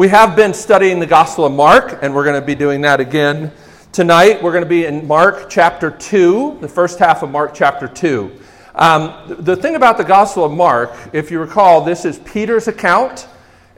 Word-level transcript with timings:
We 0.00 0.08
have 0.08 0.34
been 0.34 0.54
studying 0.54 0.98
the 0.98 1.06
Gospel 1.06 1.44
of 1.44 1.52
Mark, 1.52 1.98
and 2.00 2.14
we're 2.14 2.24
going 2.24 2.40
to 2.40 2.46
be 2.46 2.54
doing 2.54 2.80
that 2.80 3.00
again 3.00 3.52
tonight. 3.92 4.42
We're 4.42 4.50
going 4.50 4.64
to 4.64 4.70
be 4.70 4.86
in 4.86 5.06
Mark 5.06 5.50
chapter 5.50 5.90
2, 5.90 6.56
the 6.62 6.68
first 6.68 6.98
half 6.98 7.22
of 7.22 7.30
Mark 7.30 7.52
chapter 7.52 7.86
2. 7.86 8.32
Um, 8.76 9.36
the 9.40 9.54
thing 9.54 9.74
about 9.74 9.98
the 9.98 10.04
Gospel 10.04 10.46
of 10.46 10.52
Mark, 10.52 10.96
if 11.12 11.30
you 11.30 11.38
recall, 11.38 11.84
this 11.84 12.06
is 12.06 12.18
Peter's 12.20 12.66
account, 12.66 13.28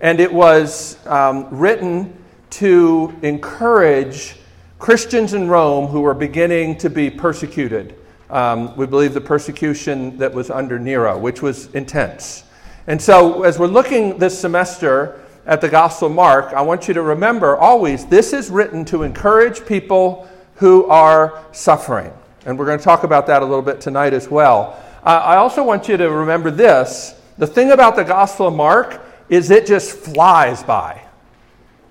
and 0.00 0.20
it 0.20 0.32
was 0.32 1.04
um, 1.08 1.48
written 1.50 2.16
to 2.50 3.12
encourage 3.22 4.36
Christians 4.78 5.34
in 5.34 5.48
Rome 5.48 5.88
who 5.88 6.02
were 6.02 6.14
beginning 6.14 6.78
to 6.78 6.88
be 6.88 7.10
persecuted. 7.10 7.96
Um, 8.30 8.76
we 8.76 8.86
believe 8.86 9.12
the 9.12 9.20
persecution 9.20 10.18
that 10.18 10.32
was 10.32 10.50
under 10.50 10.78
Nero, 10.78 11.18
which 11.18 11.42
was 11.42 11.66
intense. 11.74 12.44
And 12.86 13.02
so, 13.02 13.42
as 13.42 13.58
we're 13.58 13.66
looking 13.66 14.18
this 14.18 14.38
semester 14.38 15.21
at 15.46 15.60
the 15.60 15.68
Gospel 15.68 16.08
of 16.08 16.14
Mark, 16.14 16.52
I 16.52 16.62
want 16.62 16.88
you 16.88 16.94
to 16.94 17.02
remember 17.02 17.56
always 17.56 18.06
this 18.06 18.32
is 18.32 18.50
written 18.50 18.84
to 18.86 19.02
encourage 19.02 19.66
people 19.66 20.28
who 20.56 20.86
are 20.86 21.44
suffering. 21.52 22.12
And 22.46 22.58
we're 22.58 22.66
going 22.66 22.78
to 22.78 22.84
talk 22.84 23.02
about 23.04 23.26
that 23.26 23.42
a 23.42 23.44
little 23.44 23.62
bit 23.62 23.80
tonight 23.80 24.12
as 24.12 24.28
well. 24.28 24.78
I 25.04 25.36
also 25.36 25.64
want 25.64 25.88
you 25.88 25.96
to 25.96 26.10
remember 26.10 26.50
this 26.50 27.14
the 27.38 27.46
thing 27.46 27.72
about 27.72 27.96
the 27.96 28.04
Gospel 28.04 28.48
of 28.48 28.54
Mark 28.54 29.00
is 29.28 29.50
it 29.50 29.66
just 29.66 29.92
flies 29.92 30.62
by. 30.62 31.02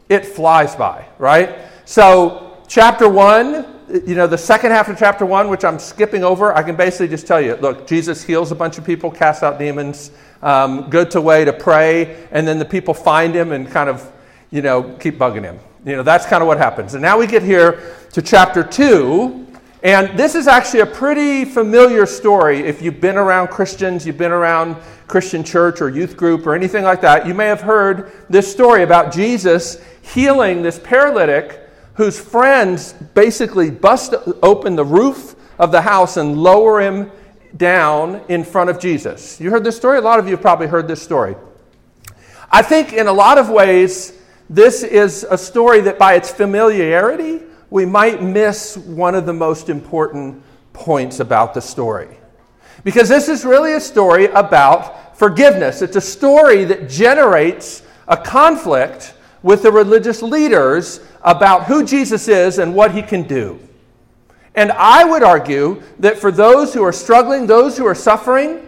It 0.07 0.25
flies 0.25 0.75
by, 0.75 1.05
right? 1.17 1.57
So, 1.85 2.57
chapter 2.67 3.09
1, 3.09 3.80
you 3.91 4.15
know, 4.15 4.27
the 4.27 4.37
second 4.37 4.71
half 4.71 4.87
of 4.87 4.97
chapter 4.97 5.25
1, 5.25 5.49
which 5.49 5.65
I'm 5.65 5.79
skipping 5.79 6.23
over, 6.23 6.55
I 6.55 6.63
can 6.63 6.75
basically 6.75 7.09
just 7.09 7.27
tell 7.27 7.41
you 7.41 7.55
look, 7.55 7.87
Jesus 7.87 8.23
heals 8.23 8.51
a 8.51 8.55
bunch 8.55 8.77
of 8.77 8.85
people, 8.85 9.11
casts 9.11 9.43
out 9.43 9.59
demons 9.59 10.11
um, 10.41 10.89
to 10.89 11.21
way 11.21 11.45
to 11.45 11.53
pray, 11.53 12.27
and 12.31 12.47
then 12.47 12.57
the 12.57 12.65
people 12.65 12.93
find 12.93 13.35
him 13.35 13.51
and 13.51 13.69
kind 13.69 13.89
of, 13.89 14.11
you 14.49 14.61
know, 14.61 14.83
keep 14.99 15.17
bugging 15.17 15.43
him. 15.43 15.59
You 15.85 15.97
know, 15.97 16.03
that's 16.03 16.25
kind 16.25 16.41
of 16.41 16.47
what 16.47 16.57
happens. 16.57 16.93
And 16.93 17.01
now 17.01 17.17
we 17.17 17.27
get 17.27 17.43
here 17.43 17.95
to 18.13 18.21
chapter 18.21 18.63
2, 18.63 19.47
and 19.83 20.17
this 20.17 20.35
is 20.35 20.47
actually 20.47 20.81
a 20.81 20.85
pretty 20.85 21.43
familiar 21.43 22.05
story. 22.05 22.59
If 22.59 22.81
you've 22.81 23.01
been 23.01 23.17
around 23.17 23.49
Christians, 23.49 24.05
you've 24.05 24.17
been 24.17 24.31
around 24.31 24.77
Christian 25.07 25.43
church 25.43 25.81
or 25.81 25.89
youth 25.89 26.15
group 26.15 26.47
or 26.47 26.55
anything 26.55 26.83
like 26.83 27.01
that, 27.01 27.27
you 27.27 27.33
may 27.33 27.47
have 27.47 27.61
heard 27.61 28.11
this 28.29 28.49
story 28.49 28.83
about 28.83 29.11
Jesus 29.11 29.83
healing 30.01 30.61
this 30.61 30.79
paralytic 30.79 31.60
whose 32.01 32.19
friends 32.19 32.93
basically 33.13 33.69
bust 33.69 34.15
open 34.41 34.75
the 34.75 34.83
roof 34.83 35.35
of 35.59 35.71
the 35.71 35.81
house 35.81 36.17
and 36.17 36.35
lower 36.35 36.81
him 36.81 37.11
down 37.57 38.19
in 38.27 38.43
front 38.43 38.71
of 38.71 38.79
Jesus. 38.79 39.39
You 39.39 39.51
heard 39.51 39.63
this 39.63 39.77
story? 39.77 39.99
A 39.99 40.01
lot 40.01 40.17
of 40.17 40.25
you 40.25 40.31
have 40.31 40.41
probably 40.41 40.65
heard 40.65 40.87
this 40.87 40.99
story. 40.99 41.35
I 42.51 42.63
think 42.63 42.91
in 42.91 43.05
a 43.05 43.13
lot 43.13 43.37
of 43.37 43.51
ways, 43.51 44.17
this 44.49 44.81
is 44.81 45.27
a 45.29 45.37
story 45.37 45.79
that 45.81 45.99
by 45.99 46.15
its 46.15 46.31
familiarity, 46.31 47.43
we 47.69 47.85
might 47.85 48.19
miss 48.19 48.77
one 48.77 49.13
of 49.13 49.27
the 49.27 49.33
most 49.33 49.69
important 49.69 50.41
points 50.73 51.19
about 51.19 51.53
the 51.53 51.61
story. 51.61 52.17
Because 52.83 53.09
this 53.09 53.29
is 53.29 53.45
really 53.45 53.73
a 53.73 53.79
story 53.79 54.25
about 54.25 55.19
forgiveness. 55.19 55.83
It's 55.83 55.97
a 55.97 56.01
story 56.01 56.63
that 56.63 56.89
generates 56.89 57.83
a 58.07 58.17
conflict 58.17 59.13
with 59.43 59.63
the 59.63 59.71
religious 59.71 60.21
leaders 60.21 60.99
about 61.23 61.65
who 61.65 61.83
Jesus 61.83 62.27
is 62.27 62.59
and 62.59 62.75
what 62.75 62.93
he 62.93 63.01
can 63.01 63.23
do. 63.23 63.59
And 64.55 64.71
I 64.71 65.03
would 65.03 65.23
argue 65.23 65.81
that 65.99 66.17
for 66.17 66.31
those 66.31 66.73
who 66.73 66.83
are 66.83 66.91
struggling, 66.91 67.47
those 67.47 67.77
who 67.77 67.85
are 67.85 67.95
suffering, 67.95 68.67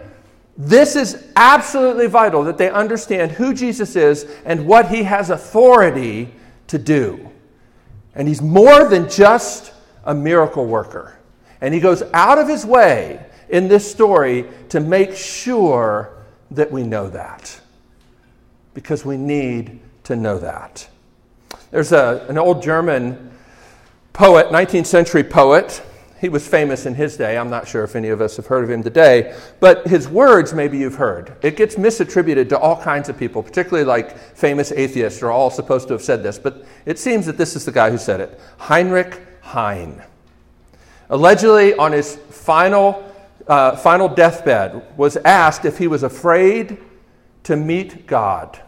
this 0.56 0.96
is 0.96 1.26
absolutely 1.36 2.06
vital 2.06 2.44
that 2.44 2.58
they 2.58 2.70
understand 2.70 3.32
who 3.32 3.52
Jesus 3.52 3.96
is 3.96 4.24
and 4.44 4.66
what 4.66 4.88
he 4.88 5.02
has 5.02 5.30
authority 5.30 6.32
to 6.68 6.78
do. 6.78 7.30
And 8.14 8.28
he's 8.28 8.40
more 8.40 8.88
than 8.88 9.10
just 9.10 9.72
a 10.04 10.14
miracle 10.14 10.66
worker. 10.66 11.18
And 11.60 11.74
he 11.74 11.80
goes 11.80 12.02
out 12.12 12.38
of 12.38 12.48
his 12.48 12.64
way 12.64 13.24
in 13.48 13.68
this 13.68 13.90
story 13.90 14.46
to 14.68 14.80
make 14.80 15.14
sure 15.14 16.16
that 16.52 16.70
we 16.70 16.82
know 16.82 17.08
that. 17.08 17.60
Because 18.74 19.04
we 19.04 19.16
need 19.16 19.80
to 20.04 20.16
know 20.16 20.38
that. 20.38 20.88
There's 21.70 21.92
a, 21.92 22.24
an 22.28 22.38
old 22.38 22.62
German 22.62 23.32
poet, 24.12 24.48
19th 24.48 24.86
century 24.86 25.24
poet. 25.24 25.82
He 26.20 26.28
was 26.28 26.46
famous 26.46 26.86
in 26.86 26.94
his 26.94 27.16
day. 27.16 27.36
I'm 27.36 27.50
not 27.50 27.66
sure 27.66 27.84
if 27.84 27.96
any 27.96 28.08
of 28.08 28.20
us 28.20 28.36
have 28.36 28.46
heard 28.46 28.64
of 28.64 28.70
him 28.70 28.82
today, 28.82 29.36
but 29.60 29.86
his 29.86 30.08
words 30.08 30.54
maybe 30.54 30.78
you've 30.78 30.94
heard. 30.94 31.36
It 31.42 31.56
gets 31.56 31.74
misattributed 31.74 32.48
to 32.50 32.58
all 32.58 32.80
kinds 32.80 33.08
of 33.08 33.18
people, 33.18 33.42
particularly 33.42 33.84
like 33.84 34.16
famous 34.16 34.72
atheists 34.72 35.22
are 35.22 35.30
all 35.30 35.50
supposed 35.50 35.88
to 35.88 35.94
have 35.94 36.02
said 36.02 36.22
this, 36.22 36.38
but 36.38 36.64
it 36.86 36.98
seems 36.98 37.26
that 37.26 37.36
this 37.36 37.56
is 37.56 37.64
the 37.64 37.72
guy 37.72 37.90
who 37.90 37.98
said 37.98 38.20
it 38.20 38.40
Heinrich 38.58 39.20
Heine. 39.42 40.02
Allegedly, 41.10 41.74
on 41.74 41.92
his 41.92 42.16
final, 42.30 43.12
uh, 43.46 43.76
final 43.76 44.08
deathbed, 44.08 44.96
was 44.96 45.16
asked 45.18 45.64
if 45.64 45.76
he 45.76 45.88
was 45.88 46.02
afraid 46.02 46.78
to 47.42 47.56
meet 47.56 48.06
God. 48.06 48.60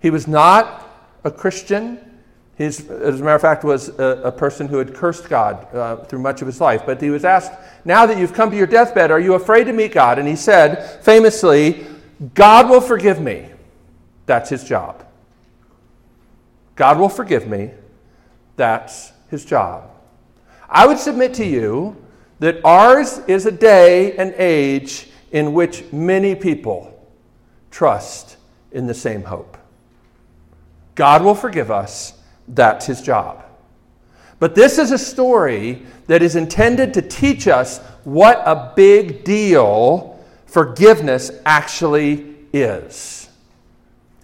He 0.00 0.10
was 0.10 0.26
not 0.26 0.88
a 1.24 1.30
Christian. 1.30 1.98
He's, 2.56 2.88
as 2.90 3.20
a 3.20 3.24
matter 3.24 3.36
of 3.36 3.40
fact, 3.40 3.64
was 3.64 3.88
a, 3.88 4.22
a 4.24 4.32
person 4.32 4.68
who 4.68 4.78
had 4.78 4.94
cursed 4.94 5.28
God 5.28 5.74
uh, 5.74 5.96
through 6.04 6.20
much 6.20 6.42
of 6.42 6.46
his 6.46 6.60
life. 6.60 6.82
But 6.84 7.00
he 7.00 7.10
was 7.10 7.24
asked, 7.24 7.52
Now 7.84 8.06
that 8.06 8.18
you've 8.18 8.34
come 8.34 8.50
to 8.50 8.56
your 8.56 8.66
deathbed, 8.66 9.10
are 9.10 9.20
you 9.20 9.34
afraid 9.34 9.64
to 9.64 9.72
meet 9.72 9.92
God? 9.92 10.18
And 10.18 10.28
he 10.28 10.36
said, 10.36 11.02
famously, 11.02 11.86
God 12.34 12.68
will 12.68 12.80
forgive 12.80 13.20
me. 13.20 13.48
That's 14.26 14.50
his 14.50 14.64
job. 14.64 15.04
God 16.76 16.98
will 16.98 17.08
forgive 17.08 17.48
me. 17.48 17.70
That's 18.56 19.12
his 19.28 19.44
job. 19.44 19.90
I 20.68 20.86
would 20.86 20.98
submit 20.98 21.34
to 21.34 21.46
you 21.46 21.96
that 22.38 22.64
ours 22.64 23.18
is 23.26 23.46
a 23.46 23.50
day 23.50 24.16
and 24.16 24.34
age 24.36 25.08
in 25.30 25.52
which 25.52 25.84
many 25.92 26.34
people 26.34 27.08
trust 27.70 28.36
in 28.72 28.86
the 28.86 28.94
same 28.94 29.22
hope. 29.22 29.56
God 30.94 31.22
will 31.22 31.34
forgive 31.34 31.70
us 31.70 32.14
that's 32.48 32.86
his 32.86 33.00
job. 33.00 33.44
But 34.38 34.54
this 34.54 34.78
is 34.78 34.90
a 34.90 34.98
story 34.98 35.82
that 36.06 36.22
is 36.22 36.34
intended 36.34 36.94
to 36.94 37.02
teach 37.02 37.46
us 37.46 37.78
what 38.04 38.42
a 38.46 38.72
big 38.74 39.22
deal 39.22 40.18
forgiveness 40.46 41.30
actually 41.44 42.34
is. 42.52 43.28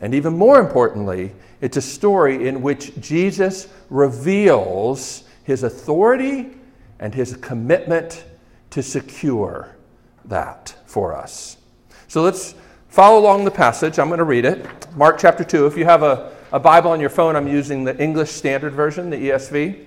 And 0.01 0.15
even 0.15 0.37
more 0.37 0.59
importantly, 0.59 1.33
it's 1.61 1.77
a 1.77 1.83
story 1.83 2.49
in 2.49 2.63
which 2.63 2.99
Jesus 3.01 3.69
reveals 3.89 5.25
his 5.45 5.63
authority 5.63 6.57
and 6.99 7.15
his 7.15 7.37
commitment 7.37 8.25
to 8.71 8.83
secure 8.83 9.77
that 10.25 10.75
for 10.87 11.15
us. 11.15 11.57
So 12.09 12.23
let's 12.23 12.55
follow 12.89 13.21
along 13.21 13.45
the 13.45 13.51
passage. 13.51 13.99
I'm 13.99 14.09
going 14.09 14.19
to 14.19 14.25
read 14.25 14.45
it. 14.45 14.67
Mark 14.97 15.19
chapter 15.19 15.45
2. 15.45 15.67
If 15.67 15.77
you 15.77 15.85
have 15.85 16.03
a 16.03 16.36
a 16.53 16.61
Bible 16.61 16.91
on 16.91 17.01
your 17.01 17.11
phone, 17.11 17.35
I'm 17.35 17.49
using 17.49 17.85
the 17.85 18.01
English 18.01 18.31
Standard 18.31 18.73
Version, 18.73 19.11
the 19.11 19.17
ESV. 19.17 19.85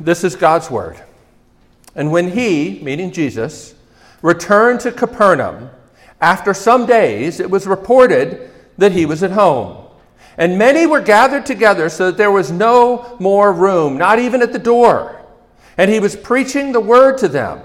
This 0.00 0.24
is 0.24 0.36
God's 0.36 0.70
Word. 0.70 1.02
And 1.94 2.12
when 2.12 2.30
he, 2.30 2.80
meaning 2.82 3.10
Jesus, 3.10 3.74
returned 4.22 4.80
to 4.80 4.92
Capernaum, 4.92 5.70
after 6.20 6.52
some 6.52 6.86
days 6.86 7.40
it 7.40 7.50
was 7.50 7.66
reported 7.66 8.50
that 8.76 8.92
he 8.92 9.06
was 9.06 9.22
at 9.22 9.32
home. 9.32 9.86
And 10.36 10.58
many 10.58 10.86
were 10.86 11.00
gathered 11.00 11.46
together 11.46 11.88
so 11.88 12.06
that 12.06 12.16
there 12.16 12.30
was 12.30 12.52
no 12.52 13.16
more 13.18 13.52
room, 13.52 13.96
not 13.98 14.18
even 14.18 14.42
at 14.42 14.52
the 14.52 14.58
door. 14.58 15.20
And 15.76 15.90
he 15.90 15.98
was 15.98 16.14
preaching 16.14 16.72
the 16.72 16.80
word 16.80 17.18
to 17.18 17.28
them. 17.28 17.60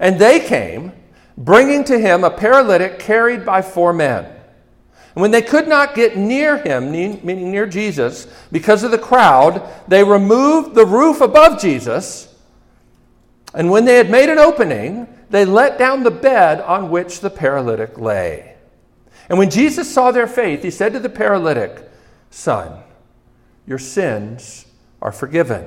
And 0.00 0.18
they 0.18 0.40
came, 0.40 0.92
bringing 1.36 1.84
to 1.84 1.98
him 1.98 2.24
a 2.24 2.30
paralytic 2.30 2.98
carried 2.98 3.44
by 3.44 3.62
four 3.62 3.92
men. 3.92 4.35
And 5.16 5.22
when 5.22 5.30
they 5.30 5.40
could 5.40 5.66
not 5.66 5.94
get 5.94 6.18
near 6.18 6.58
him, 6.58 6.92
meaning 6.92 7.50
near 7.50 7.66
Jesus, 7.66 8.26
because 8.52 8.84
of 8.84 8.90
the 8.90 8.98
crowd, 8.98 9.66
they 9.88 10.04
removed 10.04 10.74
the 10.74 10.84
roof 10.84 11.22
above 11.22 11.58
Jesus. 11.58 12.34
And 13.54 13.70
when 13.70 13.86
they 13.86 13.96
had 13.96 14.10
made 14.10 14.28
an 14.28 14.38
opening, 14.38 15.08
they 15.30 15.46
let 15.46 15.78
down 15.78 16.02
the 16.02 16.10
bed 16.10 16.60
on 16.60 16.90
which 16.90 17.20
the 17.20 17.30
paralytic 17.30 17.96
lay. 17.96 18.56
And 19.30 19.38
when 19.38 19.48
Jesus 19.48 19.92
saw 19.92 20.10
their 20.10 20.26
faith, 20.26 20.62
he 20.62 20.70
said 20.70 20.92
to 20.92 21.00
the 21.00 21.08
paralytic, 21.08 21.90
Son, 22.28 22.82
your 23.66 23.78
sins 23.78 24.66
are 25.00 25.12
forgiven. 25.12 25.66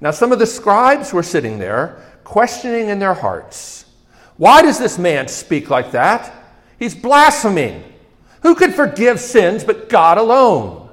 Now, 0.00 0.12
some 0.12 0.32
of 0.32 0.38
the 0.38 0.46
scribes 0.46 1.12
were 1.12 1.22
sitting 1.22 1.58
there, 1.58 2.02
questioning 2.24 2.88
in 2.88 3.00
their 3.00 3.12
hearts, 3.12 3.84
Why 4.38 4.62
does 4.62 4.78
this 4.78 4.98
man 4.98 5.28
speak 5.28 5.68
like 5.68 5.90
that? 5.90 6.32
He's 6.78 6.94
blaspheming. 6.94 7.89
Who 8.42 8.54
could 8.54 8.74
forgive 8.74 9.20
sins 9.20 9.64
but 9.64 9.88
God 9.88 10.18
alone? 10.18 10.88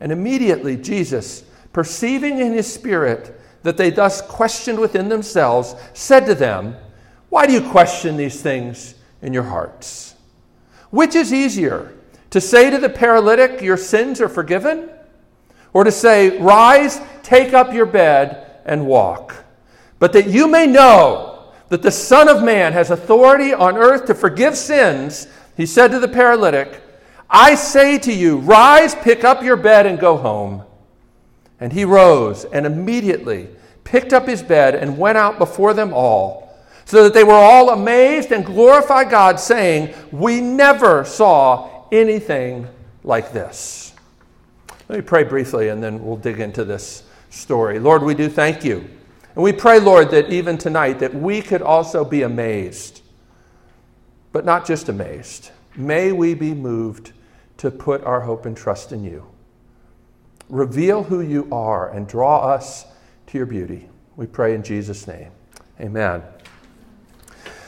And 0.00 0.10
immediately 0.10 0.76
Jesus, 0.76 1.44
perceiving 1.72 2.38
in 2.38 2.52
his 2.52 2.72
spirit 2.72 3.40
that 3.62 3.76
they 3.76 3.90
thus 3.90 4.22
questioned 4.22 4.78
within 4.78 5.08
themselves, 5.08 5.74
said 5.92 6.26
to 6.26 6.34
them, 6.34 6.76
Why 7.28 7.46
do 7.46 7.52
you 7.52 7.70
question 7.70 8.16
these 8.16 8.40
things 8.40 8.94
in 9.22 9.32
your 9.32 9.42
hearts? 9.42 10.14
Which 10.90 11.14
is 11.14 11.32
easier, 11.32 11.94
To 12.30 12.40
say 12.40 12.70
to 12.70 12.78
the 12.78 12.88
paralytic, 12.88 13.60
Your 13.60 13.76
sins 13.76 14.20
are 14.20 14.28
forgiven? 14.28 14.88
Or 15.72 15.84
to 15.84 15.92
say, 15.92 16.38
Rise, 16.38 17.00
take 17.22 17.52
up 17.54 17.72
your 17.72 17.86
bed, 17.86 18.46
and 18.64 18.86
walk. 18.86 19.44
But 19.98 20.12
that 20.14 20.28
you 20.28 20.48
may 20.48 20.66
know 20.66 21.52
that 21.68 21.82
the 21.82 21.90
Son 21.90 22.28
of 22.28 22.42
Man 22.42 22.72
has 22.72 22.90
authority 22.90 23.52
on 23.52 23.76
earth 23.76 24.06
to 24.06 24.14
forgive 24.14 24.56
sins, 24.56 25.28
he 25.60 25.66
said 25.66 25.90
to 25.92 25.98
the 25.98 26.08
paralytic, 26.08 26.82
I 27.28 27.54
say 27.54 27.98
to 27.98 28.12
you, 28.12 28.38
Rise, 28.38 28.94
pick 28.94 29.24
up 29.24 29.42
your 29.42 29.56
bed, 29.56 29.86
and 29.86 29.98
go 29.98 30.16
home. 30.16 30.64
And 31.60 31.72
he 31.72 31.84
rose 31.84 32.44
and 32.46 32.66
immediately 32.66 33.48
picked 33.84 34.12
up 34.12 34.26
his 34.26 34.42
bed 34.42 34.74
and 34.74 34.98
went 34.98 35.18
out 35.18 35.38
before 35.38 35.74
them 35.74 35.92
all, 35.92 36.56
so 36.84 37.04
that 37.04 37.14
they 37.14 37.24
were 37.24 37.32
all 37.32 37.70
amazed 37.70 38.32
and 38.32 38.44
glorified 38.44 39.10
God, 39.10 39.38
saying, 39.38 39.94
We 40.10 40.40
never 40.40 41.04
saw 41.04 41.86
anything 41.92 42.66
like 43.04 43.32
this. 43.32 43.92
Let 44.88 44.96
me 44.96 45.02
pray 45.02 45.22
briefly 45.22 45.68
and 45.68 45.82
then 45.82 46.04
we'll 46.04 46.16
dig 46.16 46.40
into 46.40 46.64
this 46.64 47.04
story. 47.28 47.78
Lord, 47.78 48.02
we 48.02 48.14
do 48.14 48.28
thank 48.28 48.64
you. 48.64 48.78
And 49.34 49.44
we 49.44 49.52
pray, 49.52 49.78
Lord, 49.78 50.10
that 50.10 50.30
even 50.30 50.58
tonight 50.58 50.98
that 50.98 51.14
we 51.14 51.42
could 51.42 51.62
also 51.62 52.04
be 52.04 52.22
amazed. 52.22 53.02
But 54.32 54.44
not 54.44 54.66
just 54.66 54.88
amazed. 54.88 55.50
May 55.76 56.12
we 56.12 56.34
be 56.34 56.54
moved 56.54 57.12
to 57.58 57.70
put 57.70 58.02
our 58.04 58.20
hope 58.20 58.46
and 58.46 58.56
trust 58.56 58.92
in 58.92 59.04
you. 59.04 59.26
Reveal 60.48 61.04
who 61.04 61.20
you 61.20 61.48
are 61.52 61.90
and 61.90 62.08
draw 62.08 62.40
us 62.40 62.86
to 63.28 63.38
your 63.38 63.46
beauty. 63.46 63.88
We 64.16 64.26
pray 64.26 64.54
in 64.54 64.62
Jesus' 64.62 65.06
name. 65.06 65.30
Amen. 65.80 66.22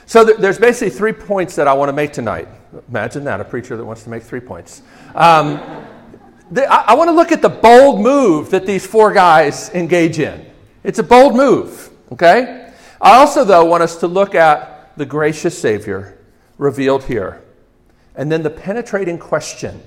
So 0.07 0.25
there's 0.25 0.59
basically 0.59 0.91
three 0.91 1.13
points 1.13 1.55
that 1.57 1.69
I 1.69 1.73
want 1.73 1.89
to 1.89 1.93
make 1.93 2.13
tonight. 2.13 2.49
Imagine 2.89 3.25
that, 3.25 3.41
a 3.41 3.45
preacher 3.45 3.77
that 3.77 3.85
wants 3.85 4.03
to 4.05 4.11
make 4.11 4.23
three 4.23 4.41
points. 4.41 4.83
Um, 5.15 5.59
I, 6.57 6.85
I 6.89 6.95
want 6.95 7.09
to 7.09 7.13
look 7.13 7.33
at 7.33 7.41
the 7.41 7.49
bold 7.49 8.01
move 8.01 8.51
that 8.51 8.67
these 8.67 8.87
four 8.87 9.13
guys 9.13 9.71
engage 9.71 10.19
in. 10.19 10.45
It's 10.85 10.99
a 10.99 11.03
bold 11.03 11.35
move, 11.35 11.91
okay? 12.11 12.73
I 13.01 13.17
also, 13.19 13.45
though, 13.45 13.65
want 13.65 13.83
us 13.83 13.97
to 13.97 14.07
look 14.07 14.35
at 14.35 14.97
the 14.97 15.07
gracious 15.07 15.59
Savior 15.59 16.19
revealed 16.59 17.05
here, 17.05 17.43
and 18.15 18.31
then 18.31 18.43
the 18.43 18.51
penetrating 18.51 19.19
question 19.19 19.83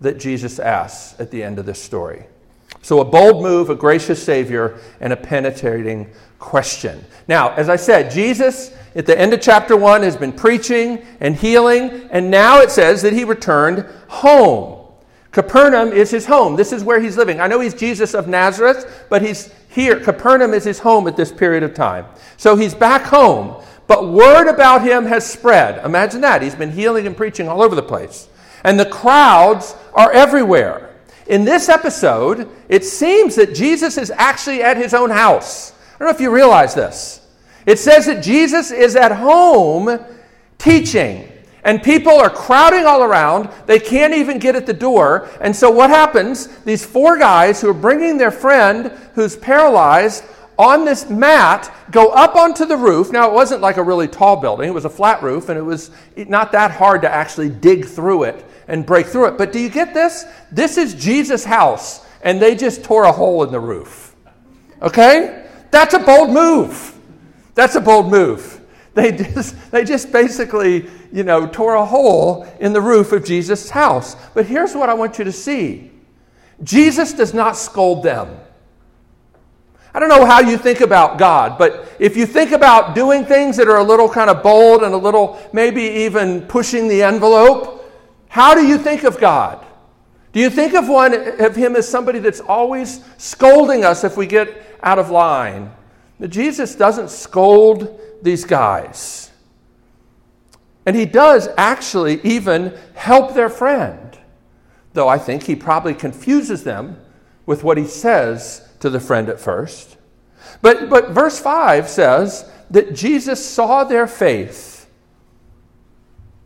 that 0.00 0.18
Jesus 0.18 0.58
asks 0.58 1.18
at 1.20 1.30
the 1.30 1.42
end 1.42 1.58
of 1.58 1.66
this 1.66 1.82
story. 1.82 2.26
So, 2.82 3.00
a 3.00 3.04
bold 3.04 3.42
move, 3.42 3.70
a 3.70 3.74
gracious 3.74 4.22
Savior, 4.22 4.78
and 5.00 5.12
a 5.12 5.16
penetrating 5.16 6.10
question. 6.38 7.04
Now, 7.26 7.50
as 7.54 7.68
I 7.68 7.76
said, 7.76 8.10
Jesus 8.10 8.72
at 8.94 9.06
the 9.06 9.18
end 9.18 9.32
of 9.32 9.40
chapter 9.40 9.76
1 9.76 10.02
has 10.02 10.16
been 10.16 10.32
preaching 10.32 11.04
and 11.20 11.34
healing, 11.34 12.08
and 12.10 12.30
now 12.30 12.60
it 12.60 12.70
says 12.70 13.02
that 13.02 13.12
he 13.12 13.24
returned 13.24 13.84
home. 14.08 14.78
Capernaum 15.30 15.92
is 15.92 16.10
his 16.10 16.26
home. 16.26 16.56
This 16.56 16.72
is 16.72 16.82
where 16.82 17.00
he's 17.00 17.16
living. 17.16 17.40
I 17.40 17.46
know 17.46 17.60
he's 17.60 17.74
Jesus 17.74 18.14
of 18.14 18.28
Nazareth, 18.28 19.06
but 19.10 19.22
he's 19.22 19.52
here. 19.68 20.00
Capernaum 20.00 20.54
is 20.54 20.64
his 20.64 20.78
home 20.78 21.06
at 21.06 21.16
this 21.16 21.30
period 21.30 21.62
of 21.62 21.74
time. 21.74 22.06
So 22.38 22.56
he's 22.56 22.74
back 22.74 23.02
home, 23.02 23.62
but 23.88 24.06
word 24.06 24.48
about 24.48 24.82
him 24.82 25.06
has 25.06 25.28
spread. 25.28 25.84
Imagine 25.84 26.20
that. 26.20 26.42
He's 26.42 26.54
been 26.54 26.70
healing 26.70 27.06
and 27.06 27.16
preaching 27.16 27.48
all 27.48 27.62
over 27.62 27.74
the 27.74 27.82
place. 27.82 28.28
And 28.62 28.78
the 28.78 28.86
crowds 28.86 29.74
are 29.94 30.12
everywhere. 30.12 30.94
In 31.26 31.44
this 31.44 31.68
episode, 31.68 32.48
it 32.68 32.84
seems 32.84 33.34
that 33.36 33.54
Jesus 33.54 33.98
is 33.98 34.10
actually 34.10 34.62
at 34.62 34.76
his 34.76 34.94
own 34.94 35.10
house. 35.10 35.72
I 35.72 35.98
don't 35.98 36.08
know 36.08 36.14
if 36.14 36.20
you 36.20 36.30
realize 36.30 36.74
this. 36.74 37.26
It 37.66 37.78
says 37.78 38.06
that 38.06 38.22
Jesus 38.22 38.70
is 38.70 38.94
at 38.94 39.12
home 39.12 39.98
teaching, 40.58 41.30
and 41.64 41.82
people 41.82 42.12
are 42.12 42.30
crowding 42.30 42.84
all 42.84 43.02
around. 43.02 43.50
They 43.66 43.78
can't 43.78 44.14
even 44.14 44.38
get 44.38 44.54
at 44.54 44.64
the 44.64 44.72
door. 44.72 45.28
And 45.40 45.54
so, 45.54 45.70
what 45.70 45.90
happens? 45.90 46.46
These 46.64 46.86
four 46.86 47.18
guys 47.18 47.60
who 47.60 47.68
are 47.68 47.74
bringing 47.74 48.16
their 48.16 48.30
friend 48.30 48.90
who's 49.14 49.36
paralyzed 49.36 50.24
on 50.58 50.84
this 50.84 51.08
mat 51.08 51.72
go 51.90 52.08
up 52.08 52.34
onto 52.34 52.66
the 52.66 52.76
roof. 52.76 53.12
Now, 53.12 53.28
it 53.28 53.32
wasn't 53.32 53.62
like 53.62 53.76
a 53.76 53.82
really 53.82 54.08
tall 54.08 54.36
building, 54.36 54.68
it 54.68 54.74
was 54.74 54.84
a 54.84 54.90
flat 54.90 55.22
roof, 55.22 55.48
and 55.48 55.58
it 55.58 55.62
was 55.62 55.90
not 56.16 56.52
that 56.52 56.72
hard 56.72 57.02
to 57.02 57.10
actually 57.10 57.48
dig 57.48 57.84
through 57.84 58.24
it 58.24 58.44
and 58.66 58.84
break 58.84 59.06
through 59.06 59.26
it. 59.26 59.38
But 59.38 59.52
do 59.52 59.60
you 59.60 59.70
get 59.70 59.94
this? 59.94 60.24
This 60.50 60.76
is 60.76 60.94
Jesus' 60.94 61.44
house, 61.44 62.04
and 62.22 62.42
they 62.42 62.54
just 62.54 62.84
tore 62.84 63.04
a 63.04 63.12
hole 63.12 63.42
in 63.44 63.52
the 63.52 63.60
roof. 63.60 64.14
Okay? 64.82 65.46
That's 65.70 65.94
a 65.94 65.98
bold 65.98 66.30
move. 66.30 66.98
That's 67.54 67.74
a 67.76 67.80
bold 67.80 68.10
move. 68.10 68.60
They 68.94 69.12
just, 69.12 69.70
they 69.70 69.84
just 69.84 70.10
basically, 70.10 70.88
you 71.12 71.22
know, 71.22 71.46
tore 71.46 71.76
a 71.76 71.84
hole 71.84 72.48
in 72.58 72.72
the 72.72 72.80
roof 72.80 73.12
of 73.12 73.24
Jesus' 73.24 73.70
house. 73.70 74.16
But 74.34 74.46
here's 74.46 74.74
what 74.74 74.88
I 74.88 74.94
want 74.94 75.18
you 75.18 75.24
to 75.24 75.32
see 75.32 75.92
Jesus 76.64 77.12
does 77.12 77.32
not 77.32 77.56
scold 77.56 78.02
them. 78.02 78.36
I 79.94 80.00
don't 80.00 80.08
know 80.10 80.26
how 80.26 80.40
you 80.40 80.58
think 80.58 80.80
about 80.80 81.18
God, 81.18 81.58
but 81.58 81.90
if 81.98 82.16
you 82.16 82.26
think 82.26 82.52
about 82.52 82.94
doing 82.94 83.24
things 83.24 83.56
that 83.56 83.68
are 83.68 83.78
a 83.78 83.82
little 83.82 84.08
kind 84.08 84.28
of 84.28 84.42
bold 84.42 84.82
and 84.82 84.94
a 84.94 84.98
little 84.98 85.40
maybe 85.52 85.82
even 85.82 86.42
pushing 86.42 86.88
the 86.88 87.02
envelope, 87.02 87.90
how 88.28 88.54
do 88.54 88.66
you 88.66 88.76
think 88.76 89.04
of 89.04 89.18
God? 89.18 89.64
Do 90.32 90.40
you 90.40 90.50
think 90.50 90.74
of 90.74 90.88
one 90.88 91.14
of 91.40 91.56
him 91.56 91.74
as 91.74 91.88
somebody 91.88 92.18
that's 92.18 92.40
always 92.40 93.02
scolding 93.16 93.84
us 93.84 94.04
if 94.04 94.16
we 94.16 94.26
get 94.26 94.78
out 94.82 94.98
of 94.98 95.10
line? 95.10 95.72
Jesus 96.28 96.74
doesn't 96.74 97.10
scold 97.10 97.98
these 98.22 98.44
guys. 98.44 99.30
And 100.84 100.94
he 100.96 101.06
does 101.06 101.48
actually 101.56 102.20
even 102.22 102.76
help 102.94 103.34
their 103.34 103.48
friend, 103.48 104.18
though 104.92 105.08
I 105.08 105.18
think 105.18 105.44
he 105.44 105.56
probably 105.56 105.94
confuses 105.94 106.64
them 106.64 107.00
with 107.46 107.64
what 107.64 107.78
he 107.78 107.86
says 107.86 108.67
to 108.80 108.90
the 108.90 109.00
friend 109.00 109.28
at 109.28 109.40
first. 109.40 109.96
But, 110.62 110.88
but 110.88 111.10
verse 111.10 111.38
5 111.38 111.88
says 111.88 112.50
that 112.70 112.94
Jesus 112.94 113.44
saw 113.44 113.84
their 113.84 114.06
faith, 114.06 114.88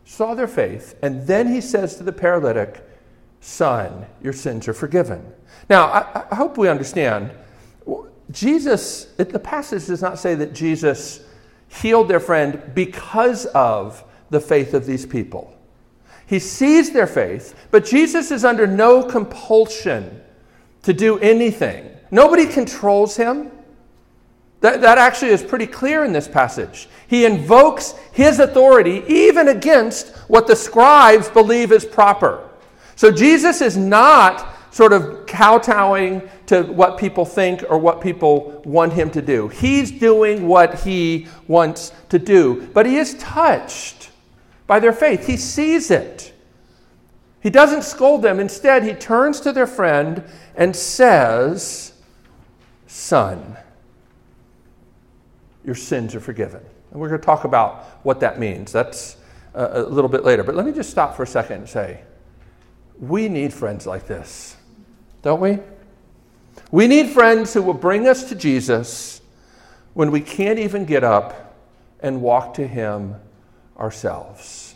saw 0.05 0.35
their 0.35 0.47
faith, 0.47 0.97
and 1.01 1.25
then 1.27 1.47
he 1.47 1.61
says 1.61 1.95
to 1.97 2.03
the 2.03 2.11
paralytic, 2.11 2.87
Son, 3.39 4.05
your 4.21 4.33
sins 4.33 4.67
are 4.67 4.73
forgiven. 4.73 5.25
Now, 5.69 5.87
I, 5.87 6.25
I 6.31 6.35
hope 6.35 6.57
we 6.57 6.69
understand 6.69 7.31
Jesus, 8.31 9.05
the 9.17 9.39
passage 9.39 9.87
does 9.87 10.01
not 10.01 10.17
say 10.17 10.35
that 10.35 10.53
Jesus 10.53 11.25
healed 11.67 12.07
their 12.07 12.19
friend 12.19 12.61
because 12.73 13.45
of 13.47 14.03
the 14.29 14.39
faith 14.39 14.73
of 14.73 14.85
these 14.85 15.05
people. 15.05 15.55
He 16.25 16.39
sees 16.39 16.91
their 16.91 17.07
faith, 17.07 17.67
but 17.69 17.85
Jesus 17.85 18.31
is 18.31 18.45
under 18.45 18.65
no 18.65 19.03
compulsion 19.03 20.21
to 20.83 20.93
do 20.93 21.19
anything. 21.19 21.89
Nobody 22.13 22.45
controls 22.45 23.17
him. 23.17 23.49
That, 24.59 24.81
that 24.81 24.99
actually 24.99 25.31
is 25.31 25.41
pretty 25.41 25.65
clear 25.65 26.05
in 26.05 26.13
this 26.13 26.27
passage. 26.27 26.87
He 27.07 27.25
invokes 27.25 27.95
his 28.11 28.39
authority 28.39 29.03
even 29.07 29.47
against 29.47 30.15
what 30.27 30.45
the 30.45 30.55
scribes 30.55 31.27
believe 31.27 31.71
is 31.71 31.83
proper. 31.83 32.47
So 32.95 33.11
Jesus 33.11 33.61
is 33.61 33.75
not 33.75 34.55
sort 34.71 34.93
of 34.93 35.25
kowtowing 35.25 36.21
to 36.45 36.61
what 36.61 36.99
people 36.99 37.25
think 37.25 37.63
or 37.67 37.79
what 37.79 37.99
people 37.99 38.61
want 38.63 38.93
him 38.93 39.09
to 39.09 39.21
do. 39.21 39.47
He's 39.47 39.89
doing 39.89 40.47
what 40.47 40.81
he 40.81 41.27
wants 41.47 41.93
to 42.09 42.19
do, 42.19 42.69
but 42.75 42.85
he 42.85 42.97
is 42.97 43.15
touched 43.15 44.11
by 44.67 44.79
their 44.79 44.93
faith. 44.93 45.25
He 45.25 45.35
sees 45.35 45.89
it. 45.89 46.31
He 47.41 47.49
doesn't 47.49 47.83
scold 47.83 48.21
them. 48.21 48.39
Instead, 48.39 48.83
he 48.83 48.93
turns 48.93 49.41
to 49.41 49.51
their 49.51 49.65
friend 49.65 50.23
and 50.55 50.75
says, 50.75 51.92
Son, 52.93 53.57
your 55.65 55.73
sins 55.73 56.13
are 56.13 56.19
forgiven. 56.19 56.61
And 56.91 57.01
we're 57.01 57.09
going 57.09 57.19
to 57.19 57.25
talk 57.25 57.43
about 57.43 57.85
what 58.03 58.19
that 58.19 58.39
means. 58.39 58.71
That's 58.71 59.17
uh, 59.55 59.69
a 59.73 59.81
little 59.81 60.11
bit 60.11 60.23
later. 60.23 60.43
But 60.43 60.53
let 60.53 60.63
me 60.63 60.71
just 60.71 60.91
stop 60.91 61.15
for 61.15 61.23
a 61.23 61.27
second 61.27 61.57
and 61.57 61.67
say, 61.67 62.01
we 62.99 63.29
need 63.29 63.51
friends 63.51 63.87
like 63.87 64.05
this 64.05 64.57
don't 65.23 65.39
we? 65.39 65.57
We 66.69 66.85
need 66.87 67.09
friends 67.09 67.53
who 67.53 67.63
will 67.63 67.73
bring 67.73 68.07
us 68.07 68.25
to 68.29 68.35
Jesus 68.35 69.21
when 69.93 70.11
we 70.11 70.19
can't 70.19 70.59
even 70.59 70.85
get 70.85 71.03
up 71.03 71.55
and 72.01 72.21
walk 72.21 72.55
to 72.55 72.67
Him 72.67 73.15
ourselves. 73.79 74.75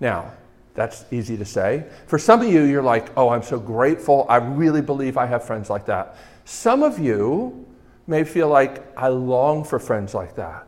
Now, 0.00 0.32
that's 0.74 1.04
easy 1.10 1.36
to 1.36 1.44
say. 1.44 1.84
For 2.06 2.18
some 2.18 2.40
of 2.40 2.48
you, 2.48 2.62
you're 2.62 2.82
like, 2.82 3.16
oh, 3.16 3.28
I'm 3.28 3.42
so 3.42 3.58
grateful. 3.58 4.26
I 4.28 4.36
really 4.36 4.80
believe 4.80 5.16
I 5.16 5.26
have 5.26 5.44
friends 5.44 5.68
like 5.68 5.86
that. 5.86 6.16
Some 6.44 6.82
of 6.82 6.98
you 6.98 7.66
may 8.06 8.24
feel 8.24 8.48
like, 8.48 8.86
I 8.96 9.08
long 9.08 9.64
for 9.64 9.78
friends 9.78 10.14
like 10.14 10.34
that. 10.36 10.66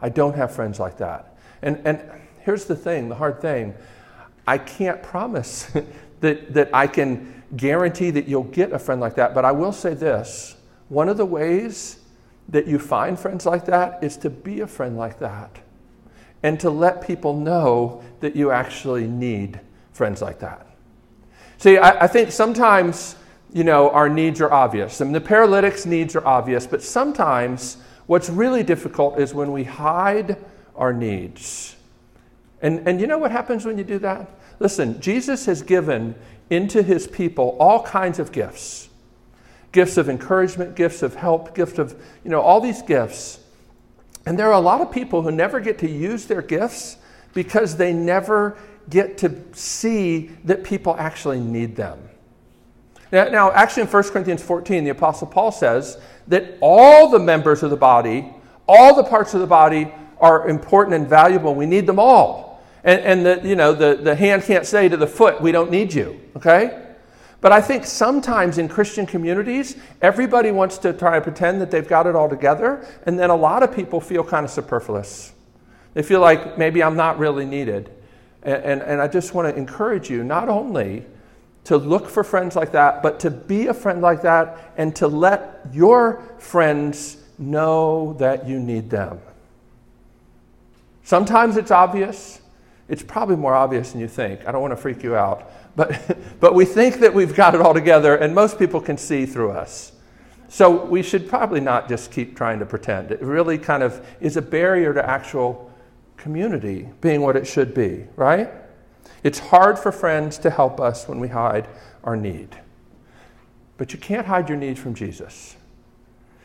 I 0.00 0.08
don't 0.08 0.34
have 0.34 0.54
friends 0.54 0.80
like 0.80 0.98
that. 0.98 1.36
And, 1.62 1.80
and 1.84 2.00
here's 2.40 2.64
the 2.64 2.76
thing 2.76 3.08
the 3.08 3.14
hard 3.14 3.40
thing 3.40 3.74
I 4.46 4.58
can't 4.58 5.02
promise 5.02 5.70
that, 6.20 6.52
that 6.54 6.70
I 6.72 6.86
can 6.86 7.42
guarantee 7.56 8.10
that 8.10 8.26
you'll 8.26 8.44
get 8.44 8.72
a 8.72 8.78
friend 8.78 9.00
like 9.00 9.14
that. 9.16 9.34
But 9.34 9.44
I 9.44 9.52
will 9.52 9.72
say 9.72 9.94
this 9.94 10.56
one 10.88 11.08
of 11.08 11.16
the 11.16 11.26
ways 11.26 11.98
that 12.48 12.66
you 12.66 12.78
find 12.78 13.18
friends 13.18 13.46
like 13.46 13.64
that 13.66 14.02
is 14.04 14.16
to 14.18 14.30
be 14.30 14.60
a 14.60 14.66
friend 14.66 14.96
like 14.96 15.18
that. 15.18 15.58
And 16.44 16.60
to 16.60 16.68
let 16.68 17.04
people 17.04 17.34
know 17.34 18.04
that 18.20 18.36
you 18.36 18.50
actually 18.50 19.08
need 19.08 19.58
friends 19.92 20.20
like 20.20 20.40
that. 20.40 20.66
See, 21.56 21.78
I, 21.78 22.04
I 22.04 22.06
think 22.06 22.30
sometimes, 22.30 23.16
you 23.52 23.64
know, 23.64 23.88
our 23.90 24.10
needs 24.10 24.42
are 24.42 24.52
obvious. 24.52 25.00
I 25.00 25.04
mean, 25.04 25.14
the 25.14 25.22
paralytic's 25.22 25.86
needs 25.86 26.14
are 26.14 26.26
obvious, 26.26 26.66
but 26.66 26.82
sometimes 26.82 27.78
what's 28.06 28.28
really 28.28 28.62
difficult 28.62 29.18
is 29.18 29.32
when 29.32 29.52
we 29.52 29.64
hide 29.64 30.36
our 30.76 30.92
needs. 30.92 31.76
And, 32.60 32.86
and 32.86 33.00
you 33.00 33.06
know 33.06 33.18
what 33.18 33.30
happens 33.30 33.64
when 33.64 33.78
you 33.78 33.84
do 33.84 33.98
that? 34.00 34.28
Listen, 34.58 35.00
Jesus 35.00 35.46
has 35.46 35.62
given 35.62 36.14
into 36.50 36.82
his 36.82 37.06
people 37.06 37.56
all 37.58 37.82
kinds 37.82 38.18
of 38.18 38.30
gifts 38.30 38.90
gifts 39.72 39.96
of 39.96 40.08
encouragement, 40.08 40.76
gifts 40.76 41.02
of 41.02 41.16
help, 41.16 41.52
gifts 41.52 41.80
of, 41.80 42.00
you 42.22 42.30
know, 42.30 42.40
all 42.40 42.60
these 42.60 42.80
gifts. 42.82 43.40
And 44.26 44.38
there 44.38 44.48
are 44.48 44.54
a 44.54 44.60
lot 44.60 44.80
of 44.80 44.90
people 44.90 45.22
who 45.22 45.30
never 45.30 45.60
get 45.60 45.78
to 45.78 45.90
use 45.90 46.26
their 46.26 46.42
gifts 46.42 46.96
because 47.34 47.76
they 47.76 47.92
never 47.92 48.56
get 48.88 49.18
to 49.18 49.42
see 49.52 50.30
that 50.44 50.64
people 50.64 50.96
actually 50.98 51.40
need 51.40 51.76
them. 51.76 51.98
Now, 53.12 53.28
now, 53.28 53.52
actually, 53.52 53.82
in 53.82 53.88
1 53.88 54.02
Corinthians 54.04 54.42
14, 54.42 54.84
the 54.84 54.90
Apostle 54.90 55.26
Paul 55.26 55.52
says 55.52 55.98
that 56.28 56.56
all 56.60 57.10
the 57.10 57.18
members 57.18 57.62
of 57.62 57.70
the 57.70 57.76
body, 57.76 58.32
all 58.66 58.94
the 58.94 59.04
parts 59.04 59.34
of 59.34 59.40
the 59.40 59.46
body 59.46 59.92
are 60.20 60.48
important 60.48 60.94
and 60.94 61.06
valuable. 61.06 61.54
We 61.54 61.66
need 61.66 61.86
them 61.86 61.98
all. 61.98 62.62
And, 62.82 63.00
and 63.00 63.26
the, 63.26 63.48
you 63.48 63.56
know, 63.56 63.72
the, 63.72 63.96
the 63.96 64.14
hand 64.14 64.42
can't 64.42 64.66
say 64.66 64.88
to 64.88 64.96
the 64.96 65.06
foot, 65.06 65.40
we 65.40 65.52
don't 65.52 65.70
need 65.70 65.92
you, 65.92 66.20
okay? 66.36 66.83
But 67.44 67.52
I 67.52 67.60
think 67.60 67.84
sometimes 67.84 68.56
in 68.56 68.70
Christian 68.70 69.04
communities, 69.04 69.76
everybody 70.00 70.50
wants 70.50 70.78
to 70.78 70.94
try 70.94 71.16
to 71.16 71.20
pretend 71.20 71.60
that 71.60 71.70
they've 71.70 71.86
got 71.86 72.06
it 72.06 72.16
all 72.16 72.26
together, 72.26 72.86
and 73.04 73.18
then 73.18 73.28
a 73.28 73.36
lot 73.36 73.62
of 73.62 73.76
people 73.76 74.00
feel 74.00 74.24
kind 74.24 74.46
of 74.46 74.50
superfluous. 74.50 75.34
They 75.92 76.02
feel 76.02 76.20
like 76.20 76.56
maybe 76.56 76.82
I'm 76.82 76.96
not 76.96 77.18
really 77.18 77.44
needed. 77.44 77.90
And, 78.44 78.64
and, 78.64 78.80
and 78.80 79.02
I 79.02 79.08
just 79.08 79.34
want 79.34 79.46
to 79.46 79.54
encourage 79.54 80.08
you 80.08 80.24
not 80.24 80.48
only 80.48 81.04
to 81.64 81.76
look 81.76 82.08
for 82.08 82.24
friends 82.24 82.56
like 82.56 82.72
that, 82.72 83.02
but 83.02 83.20
to 83.20 83.30
be 83.30 83.66
a 83.66 83.74
friend 83.74 84.00
like 84.00 84.22
that 84.22 84.72
and 84.78 84.96
to 84.96 85.06
let 85.06 85.66
your 85.70 86.22
friends 86.38 87.18
know 87.36 88.14
that 88.14 88.48
you 88.48 88.58
need 88.58 88.88
them. 88.88 89.20
Sometimes 91.02 91.58
it's 91.58 91.70
obvious. 91.70 92.40
It's 92.88 93.02
probably 93.02 93.36
more 93.36 93.54
obvious 93.54 93.92
than 93.92 94.00
you 94.00 94.08
think. 94.08 94.46
I 94.46 94.52
don't 94.52 94.60
want 94.60 94.72
to 94.72 94.76
freak 94.76 95.02
you 95.02 95.16
out. 95.16 95.50
But, 95.76 96.18
but 96.40 96.54
we 96.54 96.64
think 96.64 96.96
that 97.00 97.14
we've 97.14 97.34
got 97.34 97.54
it 97.54 97.60
all 97.60 97.74
together, 97.74 98.16
and 98.16 98.34
most 98.34 98.58
people 98.58 98.80
can 98.80 98.96
see 98.96 99.26
through 99.26 99.52
us. 99.52 99.92
So 100.48 100.84
we 100.84 101.02
should 101.02 101.28
probably 101.28 101.60
not 101.60 101.88
just 101.88 102.12
keep 102.12 102.36
trying 102.36 102.58
to 102.60 102.66
pretend. 102.66 103.10
It 103.10 103.20
really 103.22 103.58
kind 103.58 103.82
of 103.82 104.06
is 104.20 104.36
a 104.36 104.42
barrier 104.42 104.94
to 104.94 105.04
actual 105.04 105.72
community 106.16 106.88
being 107.00 107.22
what 107.22 107.36
it 107.36 107.46
should 107.46 107.74
be, 107.74 108.06
right? 108.16 108.50
It's 109.22 109.38
hard 109.38 109.78
for 109.78 109.90
friends 109.90 110.38
to 110.38 110.50
help 110.50 110.80
us 110.80 111.08
when 111.08 111.18
we 111.18 111.28
hide 111.28 111.66
our 112.04 112.16
need. 112.16 112.56
But 113.78 113.92
you 113.92 113.98
can't 113.98 114.26
hide 114.26 114.48
your 114.48 114.58
need 114.58 114.78
from 114.78 114.94
Jesus. 114.94 115.56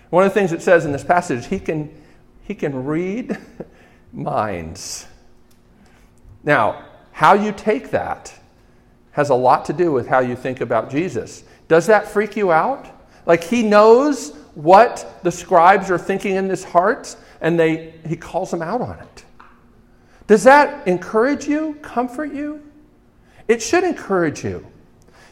One 0.10 0.26
of 0.26 0.34
the 0.34 0.40
things 0.40 0.54
it 0.54 0.62
says 0.62 0.86
in 0.86 0.92
this 0.92 1.04
passage, 1.04 1.46
he 1.46 1.60
can, 1.60 1.94
he 2.44 2.56
can 2.56 2.86
read 2.86 3.38
minds. 4.14 5.06
Now, 6.44 6.86
how 7.12 7.34
you 7.34 7.52
take 7.52 7.92
that 7.92 8.34
has 9.12 9.30
a 9.30 9.36
lot 9.36 9.66
to 9.66 9.74
do 9.74 9.92
with 9.92 10.08
how 10.08 10.20
you 10.20 10.36
think 10.36 10.62
about 10.62 10.90
Jesus. 10.90 11.44
Does 11.68 11.88
that 11.88 12.08
freak 12.08 12.38
you 12.38 12.52
out? 12.52 12.88
Like 13.26 13.44
he 13.44 13.64
knows 13.64 14.36
what 14.56 15.20
the 15.24 15.32
scribes 15.32 15.92
are 15.92 15.98
thinking 15.98 16.36
in 16.36 16.50
his 16.50 16.64
heart 16.64 17.16
and 17.42 17.60
they 17.60 17.94
he 18.08 18.16
calls 18.16 18.52
them 18.52 18.62
out 18.62 18.82
on 18.82 19.00
it. 19.00 19.26
Does 20.28 20.44
that 20.44 20.88
encourage 20.88 21.48
you, 21.48 21.74
comfort 21.82 22.34
you? 22.34 22.64
It 23.48 23.62
should 23.62 23.84
encourage 23.84 24.44
you. 24.44 24.66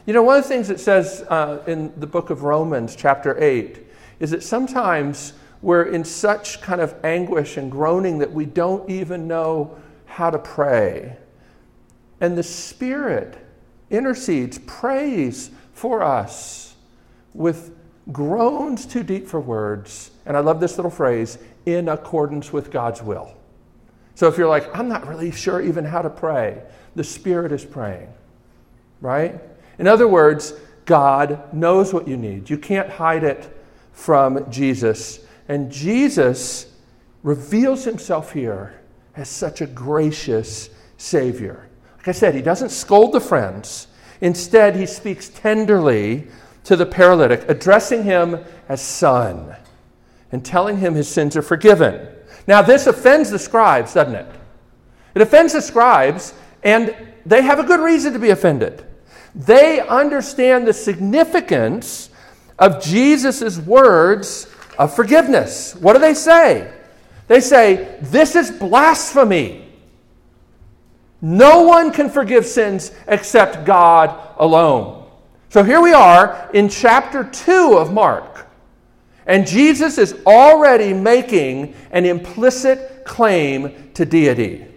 You 0.06 0.14
know, 0.14 0.22
one 0.22 0.38
of 0.38 0.42
the 0.42 0.48
things 0.48 0.70
it 0.70 0.80
says 0.80 1.24
uh, 1.28 1.62
in 1.66 1.92
the 2.00 2.06
book 2.06 2.30
of 2.30 2.42
Romans, 2.42 2.96
chapter 2.96 3.38
8, 3.42 3.78
is 4.20 4.30
that 4.30 4.42
sometimes 4.42 5.34
we're 5.62 5.84
in 5.84 6.04
such 6.04 6.60
kind 6.60 6.80
of 6.80 6.94
anguish 7.04 7.56
and 7.56 7.70
groaning 7.70 8.18
that 8.18 8.32
we 8.32 8.44
don't 8.44 8.88
even 8.90 9.28
know 9.28 9.78
how 10.18 10.30
to 10.30 10.38
pray. 10.38 11.16
And 12.20 12.36
the 12.36 12.42
Spirit 12.42 13.38
intercedes, 13.88 14.58
prays 14.66 15.52
for 15.74 16.02
us 16.02 16.74
with 17.34 17.70
groans 18.10 18.84
too 18.84 19.04
deep 19.04 19.28
for 19.28 19.38
words. 19.38 20.10
And 20.26 20.36
I 20.36 20.40
love 20.40 20.58
this 20.58 20.76
little 20.76 20.90
phrase 20.90 21.38
in 21.66 21.88
accordance 21.88 22.52
with 22.52 22.72
God's 22.72 23.00
will. 23.00 23.32
So 24.16 24.26
if 24.26 24.36
you're 24.36 24.48
like, 24.48 24.76
I'm 24.76 24.88
not 24.88 25.06
really 25.06 25.30
sure 25.30 25.60
even 25.60 25.84
how 25.84 26.02
to 26.02 26.10
pray, 26.10 26.64
the 26.96 27.04
Spirit 27.04 27.52
is 27.52 27.64
praying, 27.64 28.12
right? 29.00 29.40
In 29.78 29.86
other 29.86 30.08
words, 30.08 30.52
God 30.84 31.54
knows 31.54 31.94
what 31.94 32.08
you 32.08 32.16
need. 32.16 32.50
You 32.50 32.58
can't 32.58 32.90
hide 32.90 33.22
it 33.22 33.56
from 33.92 34.50
Jesus. 34.50 35.20
And 35.46 35.70
Jesus 35.70 36.72
reveals 37.22 37.84
himself 37.84 38.32
here 38.32 38.74
as 39.18 39.28
such 39.28 39.60
a 39.60 39.66
gracious 39.66 40.70
Savior. 40.96 41.68
Like 41.98 42.08
I 42.08 42.12
said, 42.12 42.34
he 42.34 42.42
doesn't 42.42 42.70
scold 42.70 43.12
the 43.12 43.20
friends. 43.20 43.88
Instead, 44.20 44.76
he 44.76 44.86
speaks 44.86 45.28
tenderly 45.28 46.28
to 46.64 46.76
the 46.76 46.86
paralytic, 46.86 47.44
addressing 47.48 48.04
him 48.04 48.38
as 48.68 48.80
son 48.80 49.56
and 50.30 50.44
telling 50.44 50.78
him 50.78 50.94
his 50.94 51.08
sins 51.08 51.36
are 51.36 51.42
forgiven. 51.42 52.08
Now, 52.46 52.62
this 52.62 52.86
offends 52.86 53.30
the 53.30 53.38
scribes, 53.38 53.94
doesn't 53.94 54.14
it? 54.14 54.26
It 55.16 55.22
offends 55.22 55.52
the 55.52 55.62
scribes, 55.62 56.32
and 56.62 56.94
they 57.26 57.42
have 57.42 57.58
a 57.58 57.64
good 57.64 57.80
reason 57.80 58.12
to 58.12 58.18
be 58.20 58.30
offended. 58.30 58.84
They 59.34 59.80
understand 59.80 60.66
the 60.66 60.72
significance 60.72 62.10
of 62.58 62.82
Jesus' 62.82 63.58
words 63.58 64.46
of 64.78 64.94
forgiveness. 64.94 65.74
What 65.74 65.94
do 65.94 65.98
they 65.98 66.14
say? 66.14 66.72
They 67.28 67.40
say, 67.40 67.98
This 68.00 68.34
is 68.34 68.50
blasphemy. 68.50 69.66
No 71.20 71.62
one 71.62 71.92
can 71.92 72.10
forgive 72.10 72.46
sins 72.46 72.92
except 73.06 73.64
God 73.64 74.34
alone. 74.38 75.06
So 75.50 75.62
here 75.62 75.80
we 75.80 75.92
are 75.92 76.50
in 76.52 76.68
chapter 76.68 77.24
2 77.24 77.76
of 77.78 77.92
Mark. 77.92 78.46
And 79.26 79.46
Jesus 79.46 79.98
is 79.98 80.14
already 80.26 80.92
making 80.94 81.74
an 81.90 82.06
implicit 82.06 83.04
claim 83.04 83.90
to 83.94 84.04
deity. 84.04 84.67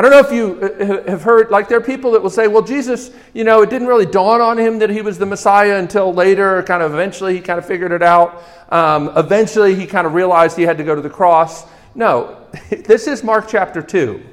I 0.00 0.02
don't 0.02 0.12
know 0.12 0.20
if 0.20 0.32
you 0.32 0.58
uh, 0.62 1.10
have 1.10 1.20
heard, 1.20 1.50
like, 1.50 1.68
there 1.68 1.76
are 1.76 1.82
people 1.82 2.12
that 2.12 2.22
will 2.22 2.30
say, 2.30 2.48
well, 2.48 2.62
Jesus, 2.62 3.10
you 3.34 3.44
know, 3.44 3.60
it 3.60 3.68
didn't 3.68 3.86
really 3.86 4.06
dawn 4.06 4.40
on 4.40 4.56
him 4.56 4.78
that 4.78 4.88
he 4.88 5.02
was 5.02 5.18
the 5.18 5.26
Messiah 5.26 5.76
until 5.76 6.14
later, 6.14 6.62
kind 6.62 6.82
of 6.82 6.94
eventually 6.94 7.34
he 7.34 7.42
kind 7.42 7.58
of 7.58 7.66
figured 7.66 7.92
it 7.92 8.02
out. 8.02 8.42
Um, 8.70 9.12
eventually 9.14 9.74
he 9.74 9.86
kind 9.86 10.06
of 10.06 10.14
realized 10.14 10.56
he 10.56 10.62
had 10.62 10.78
to 10.78 10.84
go 10.84 10.94
to 10.94 11.02
the 11.02 11.10
cross. 11.10 11.66
No, 11.94 12.46
this 12.70 13.06
is 13.06 13.22
Mark 13.22 13.46
chapter 13.46 13.82
2. 13.82 14.24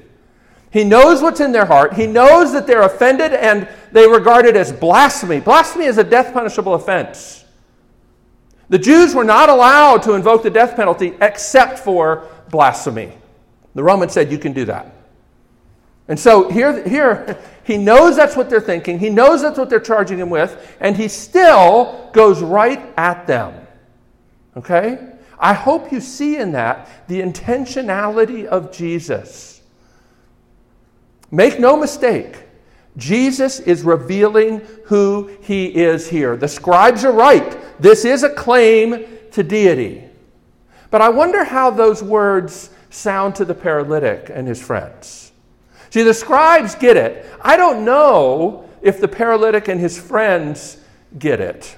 He 0.71 0.85
knows 0.85 1.21
what's 1.21 1.41
in 1.41 1.51
their 1.51 1.65
heart. 1.65 1.95
He 1.95 2.07
knows 2.07 2.53
that 2.53 2.65
they're 2.65 2.83
offended 2.83 3.33
and 3.33 3.67
they 3.91 4.07
regard 4.07 4.45
it 4.45 4.55
as 4.55 4.71
blasphemy. 4.71 5.41
Blasphemy 5.41 5.83
is 5.83 5.97
a 5.97 6.03
death 6.05 6.31
punishable 6.33 6.75
offense. 6.75 7.43
The 8.69 8.79
Jews 8.79 9.13
were 9.13 9.25
not 9.25 9.49
allowed 9.49 10.01
to 10.03 10.13
invoke 10.13 10.43
the 10.43 10.49
death 10.49 10.77
penalty 10.77 11.13
except 11.19 11.77
for 11.77 12.25
blasphemy. 12.51 13.11
The 13.75 13.83
Romans 13.83 14.13
said 14.13 14.31
you 14.31 14.37
can 14.37 14.53
do 14.53 14.63
that. 14.63 14.93
And 16.07 16.19
so 16.19 16.49
here, 16.49 16.87
here, 16.87 17.37
he 17.63 17.77
knows 17.77 18.15
that's 18.15 18.35
what 18.35 18.49
they're 18.49 18.61
thinking. 18.61 18.97
He 18.99 19.09
knows 19.09 19.41
that's 19.41 19.57
what 19.57 19.69
they're 19.69 19.79
charging 19.79 20.17
him 20.17 20.29
with, 20.29 20.75
and 20.79 20.95
he 20.95 21.07
still 21.07 22.09
goes 22.13 22.41
right 22.41 22.93
at 22.97 23.27
them. 23.27 23.67
Okay? 24.55 25.13
I 25.37 25.53
hope 25.53 25.91
you 25.91 25.99
see 25.99 26.37
in 26.37 26.53
that 26.53 26.89
the 27.07 27.21
intentionality 27.21 28.45
of 28.45 28.71
Jesus. 28.71 29.61
Make 31.29 31.59
no 31.59 31.75
mistake, 31.75 32.37
Jesus 32.95 33.59
is 33.59 33.83
revealing 33.83 34.61
who 34.85 35.29
he 35.41 35.67
is 35.67 36.09
here. 36.09 36.35
The 36.35 36.47
scribes 36.47 37.05
are 37.05 37.11
right. 37.11 37.57
This 37.79 38.05
is 38.05 38.23
a 38.23 38.29
claim 38.29 39.05
to 39.31 39.43
deity. 39.43 40.03
But 40.89 41.01
I 41.01 41.09
wonder 41.09 41.43
how 41.43 41.69
those 41.69 42.01
words 42.01 42.71
sound 42.89 43.35
to 43.35 43.45
the 43.45 43.53
paralytic 43.53 44.31
and 44.33 44.47
his 44.47 44.61
friends. 44.61 45.26
See, 45.89 46.03
the 46.03 46.13
scribes 46.13 46.75
get 46.75 46.97
it. 46.97 47.25
I 47.41 47.57
don't 47.57 47.85
know 47.85 48.69
if 48.81 48.99
the 48.99 49.07
paralytic 49.07 49.67
and 49.67 49.79
his 49.79 49.99
friends 49.99 50.77
get 51.17 51.39
it. 51.39 51.75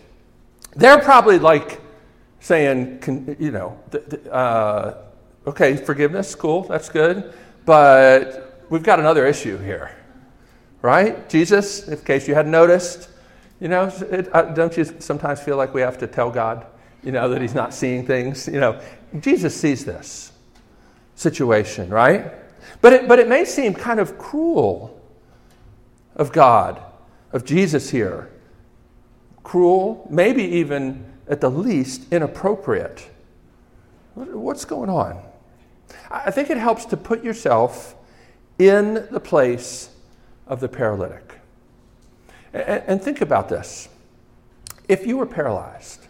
They're 0.75 0.99
probably 0.99 1.39
like 1.39 1.81
saying, 2.39 3.35
you 3.39 3.51
know, 3.51 3.79
uh, 4.31 4.93
okay, 5.47 5.75
forgiveness, 5.75 6.35
cool, 6.35 6.63
that's 6.63 6.89
good, 6.89 7.33
but 7.65 8.65
we've 8.69 8.83
got 8.83 8.99
another 8.99 9.25
issue 9.25 9.57
here, 9.57 9.95
right? 10.81 11.27
Jesus, 11.29 11.87
in 11.87 11.97
case 11.99 12.27
you 12.27 12.35
hadn't 12.35 12.51
noticed, 12.51 13.09
you 13.59 13.67
know, 13.67 13.91
it, 14.09 14.33
uh, 14.33 14.43
don't 14.53 14.75
you 14.77 14.85
sometimes 14.99 15.41
feel 15.41 15.57
like 15.57 15.73
we 15.73 15.81
have 15.81 15.97
to 15.97 16.07
tell 16.07 16.31
God, 16.31 16.65
you 17.03 17.11
know, 17.11 17.29
that 17.29 17.41
He's 17.41 17.55
not 17.55 17.73
seeing 17.73 18.05
things? 18.05 18.47
You 18.47 18.59
know, 18.59 18.79
Jesus 19.19 19.59
sees 19.59 19.83
this 19.83 20.31
situation, 21.15 21.89
right? 21.89 22.31
But 22.81 22.93
it, 22.93 23.07
but 23.07 23.19
it 23.19 23.27
may 23.27 23.45
seem 23.45 23.73
kind 23.73 23.99
of 23.99 24.17
cruel 24.17 24.99
of 26.15 26.31
God, 26.31 26.81
of 27.31 27.45
Jesus 27.45 27.89
here. 27.89 28.29
Cruel, 29.43 30.07
maybe 30.09 30.43
even 30.43 31.05
at 31.27 31.41
the 31.41 31.49
least 31.49 32.11
inappropriate. 32.11 33.09
What's 34.15 34.65
going 34.65 34.89
on? 34.89 35.21
I 36.11 36.31
think 36.31 36.49
it 36.49 36.57
helps 36.57 36.85
to 36.85 36.97
put 36.97 37.23
yourself 37.23 37.95
in 38.57 39.07
the 39.11 39.19
place 39.19 39.89
of 40.47 40.59
the 40.59 40.67
paralytic. 40.67 41.39
And 42.51 43.01
think 43.01 43.21
about 43.21 43.47
this. 43.47 43.87
If 44.87 45.05
you 45.05 45.17
were 45.17 45.27
paralyzed, 45.27 46.07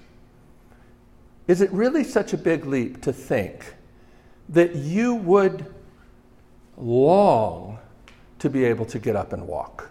is 1.48 1.62
it 1.62 1.72
really 1.72 2.04
such 2.04 2.34
a 2.34 2.38
big 2.38 2.66
leap 2.66 3.02
to 3.02 3.12
think 3.12 3.74
that 4.48 4.76
you 4.76 5.16
would 5.16 5.66
long 6.80 7.80
to 8.40 8.50
be 8.50 8.66
able 8.66 8.86
to 8.86 9.00
get 9.00 9.16
up 9.16 9.34
and 9.34 9.48
walk? 9.48 9.90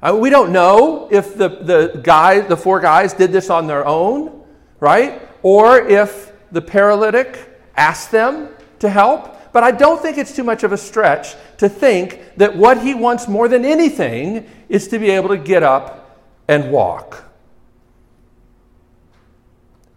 Uh, 0.00 0.16
we 0.18 0.30
don't 0.30 0.52
know 0.52 1.08
if 1.10 1.36
the, 1.36 1.48
the 1.48 2.00
guys, 2.04 2.46
the 2.48 2.56
four 2.56 2.78
guys 2.78 3.12
did 3.12 3.32
this 3.32 3.50
on 3.50 3.66
their 3.66 3.84
own, 3.84 4.44
right? 4.78 5.22
Or 5.42 5.78
if 5.78 6.32
the 6.52 6.62
paralytic 6.62 7.60
asked 7.76 8.10
them 8.10 8.48
to 8.78 8.88
help. 8.88 9.52
But 9.52 9.64
I 9.64 9.70
don't 9.70 10.00
think 10.00 10.18
it's 10.18 10.36
too 10.36 10.44
much 10.44 10.62
of 10.62 10.72
a 10.72 10.76
stretch 10.76 11.34
to 11.56 11.68
think 11.68 12.22
that 12.36 12.56
what 12.56 12.80
he 12.82 12.94
wants 12.94 13.26
more 13.26 13.48
than 13.48 13.64
anything 13.64 14.48
is 14.68 14.86
to 14.88 14.98
be 14.98 15.10
able 15.10 15.30
to 15.30 15.38
get 15.38 15.62
up 15.62 16.20
and 16.46 16.70
walk. 16.70 17.24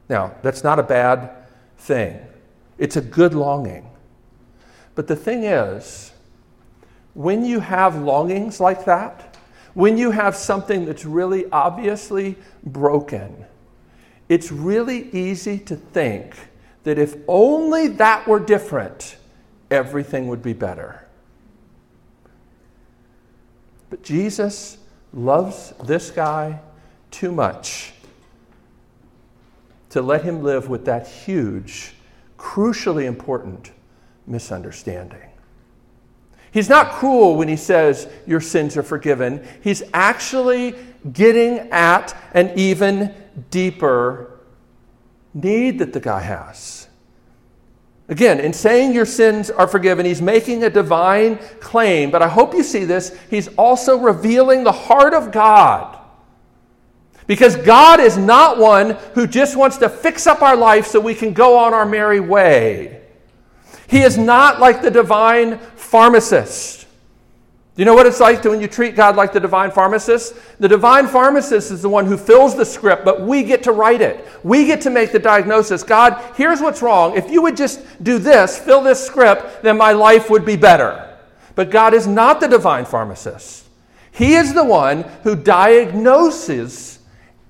Now, 0.10 0.36
that's 0.41 0.63
not 0.63 0.80
a 0.80 0.84
bad 0.84 1.32
thing, 1.77 2.20
it's 2.77 2.96
a 2.96 3.01
good 3.01 3.34
longing. 3.34 3.91
But 4.96 5.08
the 5.08 5.16
thing 5.16 5.44
is, 5.44 6.12
when 7.14 7.46
you 7.46 7.60
have 7.60 7.96
longings 7.96 8.60
like 8.60 8.86
that, 8.86 9.38
when 9.74 9.98
you 9.98 10.12
have 10.12 10.36
something 10.36 10.86
that's 10.86 11.06
really 11.06 11.46
obviously 11.52 12.36
broken, 12.64 13.46
it's 14.28 14.52
really 14.52 15.10
easy 15.12 15.60
to 15.60 15.76
think 15.76 16.36
that 16.84 16.98
if 16.98 17.16
only 17.28 17.88
that 17.88 18.28
were 18.28 18.40
different, 18.40 19.18
everything 19.70 20.28
would 20.28 20.42
be 20.42 20.54
better. 20.54 21.06
But 23.90 24.04
Jesus 24.04 24.78
loves 25.14 25.74
this 25.84 26.12
guy 26.12 26.60
too 27.12 27.32
much 27.32 27.94
to 29.90 30.02
let 30.02 30.24
him 30.24 30.42
live 30.42 30.70
with 30.70 30.86
that 30.86 31.08
huge, 31.08 31.94
crucially 32.38 33.04
important 33.06 33.72
misunderstanding. 34.28 35.30
He's 36.51 36.70
not 36.70 36.92
cruel 36.92 37.38
when 37.38 37.48
he 37.48 37.56
says 37.56 38.10
your 38.28 38.42
sins 38.42 38.75
are 38.75 38.84
forgiven. 38.84 39.48
He's 39.62 39.84
actually 39.94 40.75
getting 41.12 41.60
at 41.72 42.16
an 42.34 42.51
even 42.58 43.13
deeper 43.50 44.40
need 45.34 45.80
that 45.80 45.94
the 45.94 46.00
guy 46.00 46.20
has. 46.20 46.88
Again, 48.10 48.42
in 48.42 48.51
saying 48.51 48.94
your 48.94 49.06
sins 49.06 49.50
are 49.50 49.68
forgiven, 49.68 50.06
he's 50.06 50.22
making 50.22 50.66
a 50.66 50.70
divine 50.70 51.38
claim, 51.62 52.12
but 52.12 52.22
I 52.22 52.28
hope 52.28 52.54
you 52.54 52.63
see 52.63 52.84
this. 52.84 53.18
He's 53.30 53.48
also 53.56 53.98
revealing 53.98 54.66
the 54.66 54.74
heart 54.74 55.13
of 55.13 55.32
God. 55.32 55.98
Because 57.25 57.56
God 57.56 58.01
is 58.01 58.18
not 58.18 58.58
one 58.58 58.98
who 59.13 59.25
just 59.25 59.56
wants 59.56 59.78
to 59.78 59.88
fix 59.88 60.28
up 60.28 60.42
our 60.42 60.58
life 60.58 60.88
so 60.88 61.00
we 61.00 61.16
can 61.16 61.32
go 61.32 61.58
on 61.58 61.74
our 61.74 61.86
merry 61.86 62.20
way. 62.20 63.00
He 63.92 64.02
is 64.02 64.18
not 64.18 64.60
like 64.60 64.82
the 64.82 64.90
divine 64.90 65.60
pharmacist 65.76 66.82
do 67.74 67.82
you 67.82 67.86
know 67.86 67.94
what 67.94 68.06
it's 68.06 68.20
like 68.20 68.42
to, 68.42 68.50
when 68.50 68.60
you 68.60 68.68
treat 68.68 68.96
God 68.98 69.16
like 69.16 69.32
the 69.32 69.40
divine 69.40 69.72
pharmacist? 69.72 70.36
The 70.60 70.68
divine 70.68 71.08
pharmacist 71.08 71.72
is 71.72 71.82
the 71.82 71.88
one 71.90 72.06
who 72.06 72.18
fills 72.18 72.56
the 72.56 72.66
script, 72.66 73.06
but 73.06 73.22
we 73.22 73.44
get 73.44 73.64
to 73.64 73.72
write 73.72 74.01
it. 74.01 74.27
We 74.44 74.66
get 74.66 74.82
to 74.82 74.90
make 74.90 75.14
the 75.14 75.20
diagnosis. 75.20 75.82
God, 75.82 76.22
here's 76.36 76.60
what's 76.60 76.82
wrong. 76.82 77.16
If 77.18 77.32
you 77.32 77.42
would 77.42 77.56
just 77.58 77.82
do 78.04 78.20
this, 78.20 78.60
fill 78.60 78.82
this 78.82 79.04
script, 79.04 79.64
then 79.64 79.77
my 79.77 79.94
life 79.94 80.30
would 80.30 80.46
be 80.46 80.58
better. 80.58 81.18
But 81.56 81.72
God 81.72 81.94
is 81.94 82.08
not 82.08 82.42
the 82.42 82.48
divine 82.48 82.86
pharmacist. 82.86 83.66
He 84.12 84.34
is 84.36 84.54
the 84.54 84.66
one 84.66 85.04
who 85.24 85.36
diagnoses 85.36 87.00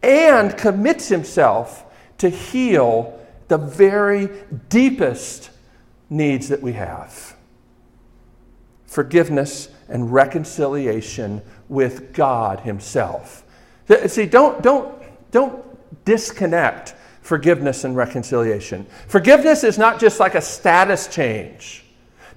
and 0.04 0.56
commits 0.56 1.10
himself 1.10 1.84
to 2.20 2.30
heal 2.30 3.20
the 3.48 3.58
very 3.58 4.30
deepest 4.70 5.51
needs 6.12 6.50
that 6.50 6.62
we 6.62 6.74
have 6.74 7.36
forgiveness 8.86 9.70
and 9.88 10.12
reconciliation 10.12 11.42
with 11.70 12.14
God 12.14 12.60
Himself. 12.60 13.44
See, 14.08 14.26
don't, 14.26 14.62
don't, 14.62 15.02
don't 15.32 16.06
disconnect 16.06 16.94
forgiveness 17.22 17.86
and 17.86 17.96
reconciliation. 17.96 18.86
Forgiveness 19.08 19.64
is 19.64 19.78
not 19.78 20.00
just 20.00 20.20
like 20.20 20.36
a 20.36 20.42
status 20.42 21.08
change. 21.08 21.86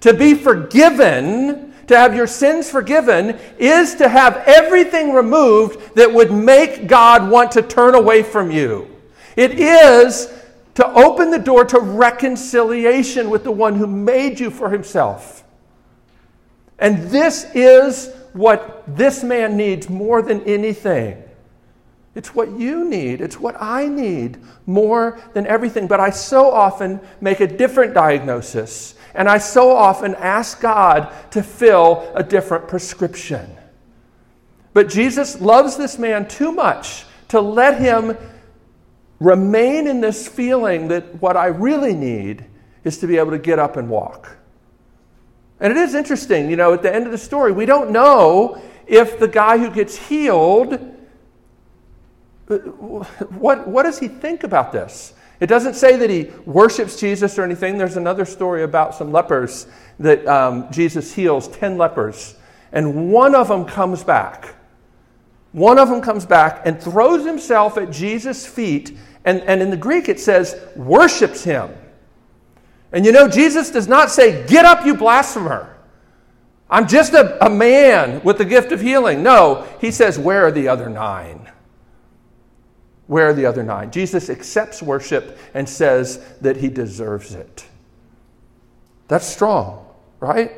To 0.01 0.15
be 0.15 0.35
forgiven, 0.35 1.75
to 1.89 1.97
have 1.97 2.15
your 2.15 2.29
sins 2.29 2.71
forgiven, 2.71 3.39
is 3.59 3.97
to 3.97 4.09
have 4.09 4.37
everything 4.47 5.13
removed 5.13 5.97
that 5.97 6.13
would 6.13 6.31
make 6.31 6.87
God 6.87 7.29
want 7.29 7.51
to 7.53 7.63
turn 7.63 7.97
away 7.97 8.23
from 8.23 8.53
you. 8.53 8.89
It 9.37 9.59
is 9.59 10.34
to 10.75 10.87
open 10.93 11.31
the 11.31 11.39
door 11.39 11.65
to 11.65 11.79
reconciliation 11.79 13.31
with 13.31 13.45
the 13.45 13.53
one 13.53 13.77
who 13.77 13.87
made 13.87 14.41
you 14.41 14.51
for 14.51 14.71
himself. 14.71 15.45
And 16.79 17.11
this 17.11 17.47
is 17.55 18.13
what 18.33 18.83
this 18.87 19.23
man 19.23 19.57
needs 19.57 19.89
more 19.89 20.21
than 20.21 20.43
anything. 20.43 21.23
It's 22.15 22.35
what 22.35 22.51
you 22.53 22.85
need. 22.85 23.21
It's 23.21 23.39
what 23.39 23.57
I 23.61 23.87
need 23.87 24.39
more 24.67 25.21
than 25.33 25.47
everything. 25.47 25.87
But 25.87 26.01
I 26.01 26.11
so 26.11 26.51
often 26.51 27.01
make 27.21 27.41
a 27.41 27.47
different 27.47 27.95
diagnosis. 27.95 28.95
And 29.15 29.29
I 29.29 29.39
so 29.39 29.71
often 29.71 30.15
ask 30.17 30.61
God 30.61 31.13
to 31.31 31.43
fill 31.43 32.11
a 32.15 32.23
different 32.23 32.69
prescription. 32.69 33.57
But 34.73 34.89
Jesus 34.89 35.41
loves 35.41 35.77
this 35.77 35.99
man 35.99 36.27
too 36.27 36.53
much 36.53 37.05
to 37.29 37.41
let 37.41 37.81
him 37.81 38.17
remain 39.25 39.87
in 39.87 40.01
this 40.01 40.29
feeling 40.29 40.89
that 40.89 41.21
what 41.21 41.37
I 41.37 41.47
really 41.47 41.95
need 41.95 42.45
is 42.85 42.99
to 42.99 43.07
be 43.07 43.17
able 43.17 43.31
to 43.31 43.39
get 43.39 43.59
up 43.59 43.77
and 43.77 43.89
walk. 43.89 44.37
And 45.61 45.73
it 45.73 45.77
is 45.79 45.95
interesting, 45.95 46.51
you 46.51 46.57
know, 46.57 46.75
at 46.75 46.83
the 46.83 46.95
end 46.95 47.07
of 47.07 47.13
the 47.13 47.19
story, 47.19 47.53
we 47.53 47.65
don't 47.65 47.91
know 47.91 48.61
if 48.87 49.19
the 49.19 49.29
guy 49.29 49.57
who 49.57 49.71
gets 49.71 49.97
healed, 49.97 50.75
uh, 52.51 52.57
what, 52.59 53.67
what 53.67 53.85
does 53.85 53.99
he 53.99 54.09
think 54.09 54.45
about 54.45 54.73
this? 54.73 55.15
It 55.41 55.47
doesn't 55.47 55.75
say 55.75 55.97
that 55.97 56.11
he 56.11 56.31
worships 56.45 57.01
Jesus 57.01 57.39
or 57.39 57.45
anything. 57.45 57.79
There's 57.79 57.97
another 57.97 58.25
story 58.25 58.63
about 58.63 58.95
some 58.95 59.11
lepers 59.11 59.67
that 59.99 60.27
um, 60.27 60.71
Jesus 60.71 61.15
heals 61.15 61.49
10 61.49 61.79
lepers, 61.79 62.35
and 62.73 63.11
one 63.11 63.35
of 63.35 63.49
them 63.49 63.65
comes 63.65 64.05
back. 64.05 64.55
One 65.53 65.79
of 65.79 65.89
them 65.89 66.03
comes 66.03 66.27
back 66.27 66.63
and 66.65 66.81
throws 66.81 67.25
himself 67.25 67.79
at 67.79 67.91
Jesus' 67.91 68.45
feet, 68.45 68.99
and, 69.25 69.41
and 69.43 69.63
in 69.63 69.71
the 69.71 69.77
Greek 69.77 70.09
it 70.09 70.21
says, 70.21 70.61
worships 70.77 71.45
him. 71.45 71.71
And 72.93 73.05
you 73.05 73.13
know, 73.13 73.29
Jesus 73.29 73.71
does 73.71 73.89
not 73.89 74.11
say, 74.11 74.47
Get 74.47 74.65
up, 74.65 74.87
you 74.87 74.95
blasphemer. 74.95 75.77
I'm 76.71 76.87
just 76.87 77.13
a, 77.13 77.45
a 77.45 77.51
man 77.51 78.23
with 78.23 78.39
the 78.39 78.45
gift 78.45 78.73
of 78.73 78.81
healing. 78.81 79.23
No, 79.23 79.67
he 79.81 79.91
says, 79.91 80.19
Where 80.19 80.47
are 80.47 80.53
the 80.53 80.69
other 80.69 80.89
nine? 80.89 81.51
Where 83.07 83.29
are 83.29 83.35
the 83.35 83.47
other 83.47 83.63
nine? 83.63 83.91
Jesus 83.91 84.31
accepts 84.31 84.83
worship 84.83 85.39
and 85.53 85.69
says 85.69 86.25
that 86.41 86.57
he 86.57 86.69
deserves 86.69 87.35
it. 87.35 87.67
That's 89.09 89.27
strong, 89.27 89.87
right? 90.21 90.53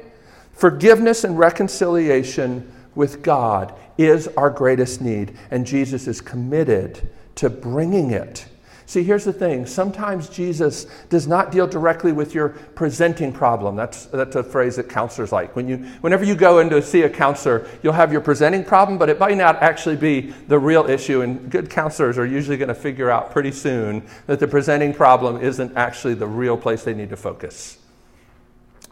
Forgiveness 0.52 1.24
and 1.24 1.38
reconciliation 1.38 2.72
with 2.94 3.22
God 3.22 3.74
is 3.98 4.28
our 4.36 4.50
greatest 4.50 5.00
need, 5.00 5.36
and 5.50 5.66
Jesus 5.66 6.06
is 6.06 6.20
committed 6.20 7.10
to 7.36 7.50
bringing 7.50 8.10
it 8.10 8.46
See, 8.88 9.02
here's 9.02 9.24
the 9.24 9.32
thing. 9.32 9.66
Sometimes 9.66 10.28
Jesus 10.28 10.84
does 11.08 11.26
not 11.26 11.50
deal 11.50 11.66
directly 11.66 12.12
with 12.12 12.34
your 12.34 12.50
presenting 12.50 13.32
problem. 13.32 13.74
That's, 13.74 14.06
that's 14.06 14.36
a 14.36 14.44
phrase 14.44 14.76
that 14.76 14.88
counselors 14.88 15.32
like. 15.32 15.56
When 15.56 15.68
you, 15.68 15.78
whenever 16.02 16.24
you 16.24 16.36
go 16.36 16.60
in 16.60 16.70
to 16.70 16.80
see 16.80 17.02
a 17.02 17.10
counselor, 17.10 17.68
you'll 17.82 17.94
have 17.94 18.12
your 18.12 18.20
presenting 18.20 18.64
problem, 18.64 18.96
but 18.96 19.08
it 19.08 19.18
might 19.18 19.36
not 19.36 19.56
actually 19.56 19.96
be 19.96 20.32
the 20.46 20.58
real 20.60 20.88
issue. 20.88 21.22
And 21.22 21.50
good 21.50 21.68
counselors 21.68 22.16
are 22.16 22.24
usually 22.24 22.56
going 22.56 22.68
to 22.68 22.76
figure 22.76 23.10
out 23.10 23.32
pretty 23.32 23.50
soon 23.50 24.06
that 24.28 24.38
the 24.38 24.46
presenting 24.46 24.94
problem 24.94 25.40
isn't 25.40 25.76
actually 25.76 26.14
the 26.14 26.28
real 26.28 26.56
place 26.56 26.84
they 26.84 26.94
need 26.94 27.10
to 27.10 27.16
focus. 27.16 27.78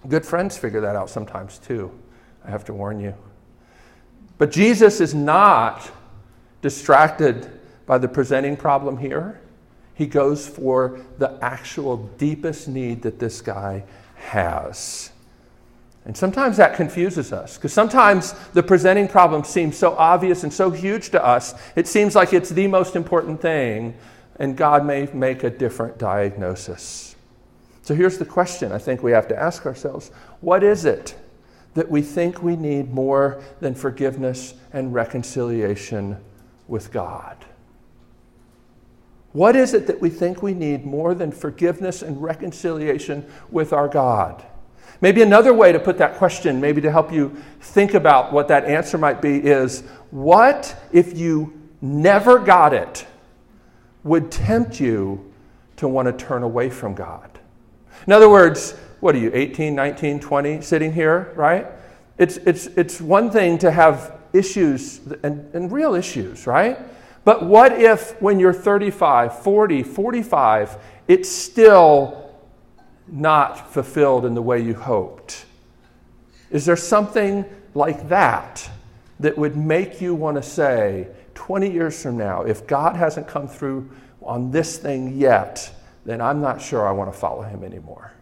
Good 0.08 0.26
friends 0.26 0.58
figure 0.58 0.80
that 0.80 0.96
out 0.96 1.08
sometimes 1.08 1.58
too. 1.58 1.92
I 2.44 2.50
have 2.50 2.64
to 2.64 2.74
warn 2.74 2.98
you. 2.98 3.14
But 4.38 4.50
Jesus 4.50 5.00
is 5.00 5.14
not 5.14 5.88
distracted 6.62 7.60
by 7.86 7.98
the 7.98 8.08
presenting 8.08 8.56
problem 8.56 8.98
here. 8.98 9.40
He 9.94 10.06
goes 10.06 10.46
for 10.46 11.00
the 11.18 11.38
actual 11.40 11.96
deepest 12.18 12.68
need 12.68 13.02
that 13.02 13.18
this 13.18 13.40
guy 13.40 13.84
has. 14.16 15.10
And 16.04 16.16
sometimes 16.16 16.58
that 16.58 16.76
confuses 16.76 17.32
us 17.32 17.56
because 17.56 17.72
sometimes 17.72 18.32
the 18.52 18.62
presenting 18.62 19.08
problem 19.08 19.44
seems 19.44 19.76
so 19.76 19.94
obvious 19.96 20.42
and 20.42 20.52
so 20.52 20.70
huge 20.70 21.10
to 21.10 21.24
us, 21.24 21.54
it 21.76 21.88
seems 21.88 22.14
like 22.14 22.32
it's 22.32 22.50
the 22.50 22.66
most 22.66 22.94
important 22.94 23.40
thing, 23.40 23.94
and 24.36 24.56
God 24.56 24.84
may 24.84 25.08
make 25.14 25.44
a 25.44 25.50
different 25.50 25.96
diagnosis. 25.96 27.16
So 27.82 27.94
here's 27.94 28.18
the 28.18 28.24
question 28.24 28.72
I 28.72 28.78
think 28.78 29.02
we 29.02 29.12
have 29.12 29.28
to 29.28 29.38
ask 29.38 29.64
ourselves 29.64 30.10
What 30.40 30.62
is 30.62 30.84
it 30.84 31.14
that 31.74 31.90
we 31.90 32.02
think 32.02 32.42
we 32.42 32.56
need 32.56 32.92
more 32.92 33.42
than 33.60 33.74
forgiveness 33.74 34.54
and 34.72 34.92
reconciliation 34.92 36.18
with 36.68 36.92
God? 36.92 37.36
What 39.34 39.56
is 39.56 39.74
it 39.74 39.88
that 39.88 40.00
we 40.00 40.10
think 40.10 40.44
we 40.44 40.54
need 40.54 40.86
more 40.86 41.12
than 41.12 41.32
forgiveness 41.32 42.02
and 42.02 42.22
reconciliation 42.22 43.26
with 43.50 43.72
our 43.72 43.88
God? 43.88 44.44
Maybe 45.00 45.22
another 45.22 45.52
way 45.52 45.72
to 45.72 45.80
put 45.80 45.98
that 45.98 46.14
question, 46.18 46.60
maybe 46.60 46.80
to 46.82 46.90
help 46.90 47.12
you 47.12 47.36
think 47.60 47.94
about 47.94 48.32
what 48.32 48.46
that 48.46 48.64
answer 48.64 48.96
might 48.96 49.20
be, 49.20 49.38
is 49.38 49.80
what 50.12 50.80
if 50.92 51.18
you 51.18 51.52
never 51.82 52.38
got 52.38 52.72
it 52.72 53.08
would 54.04 54.30
tempt 54.30 54.78
you 54.78 55.32
to 55.78 55.88
want 55.88 56.06
to 56.06 56.24
turn 56.24 56.44
away 56.44 56.70
from 56.70 56.94
God? 56.94 57.28
In 58.06 58.12
other 58.12 58.30
words, 58.30 58.76
what 59.00 59.16
are 59.16 59.18
you, 59.18 59.32
18, 59.34 59.74
19, 59.74 60.20
20, 60.20 60.60
sitting 60.60 60.92
here, 60.92 61.32
right? 61.34 61.66
It's, 62.18 62.36
it's, 62.36 62.68
it's 62.68 63.00
one 63.00 63.32
thing 63.32 63.58
to 63.58 63.72
have 63.72 64.16
issues 64.32 65.00
and, 65.24 65.52
and 65.56 65.72
real 65.72 65.96
issues, 65.96 66.46
right? 66.46 66.78
But 67.24 67.44
what 67.44 67.80
if 67.80 68.20
when 68.20 68.38
you're 68.38 68.52
35, 68.52 69.42
40, 69.42 69.82
45, 69.82 70.76
it's 71.08 71.28
still 71.28 72.34
not 73.08 73.72
fulfilled 73.72 74.24
in 74.26 74.34
the 74.34 74.42
way 74.42 74.60
you 74.60 74.74
hoped? 74.74 75.46
Is 76.50 76.66
there 76.66 76.76
something 76.76 77.44
like 77.74 78.08
that 78.08 78.68
that 79.20 79.36
would 79.36 79.56
make 79.56 80.00
you 80.00 80.14
want 80.14 80.36
to 80.36 80.42
say, 80.42 81.08
20 81.34 81.70
years 81.70 82.00
from 82.02 82.16
now, 82.16 82.42
if 82.42 82.66
God 82.66 82.96
hasn't 82.96 83.26
come 83.26 83.48
through 83.48 83.90
on 84.22 84.50
this 84.50 84.78
thing 84.78 85.16
yet, 85.16 85.72
then 86.04 86.20
I'm 86.20 86.40
not 86.40 86.60
sure 86.60 86.86
I 86.86 86.92
want 86.92 87.12
to 87.12 87.18
follow 87.18 87.42
him 87.42 87.64
anymore? 87.64 88.12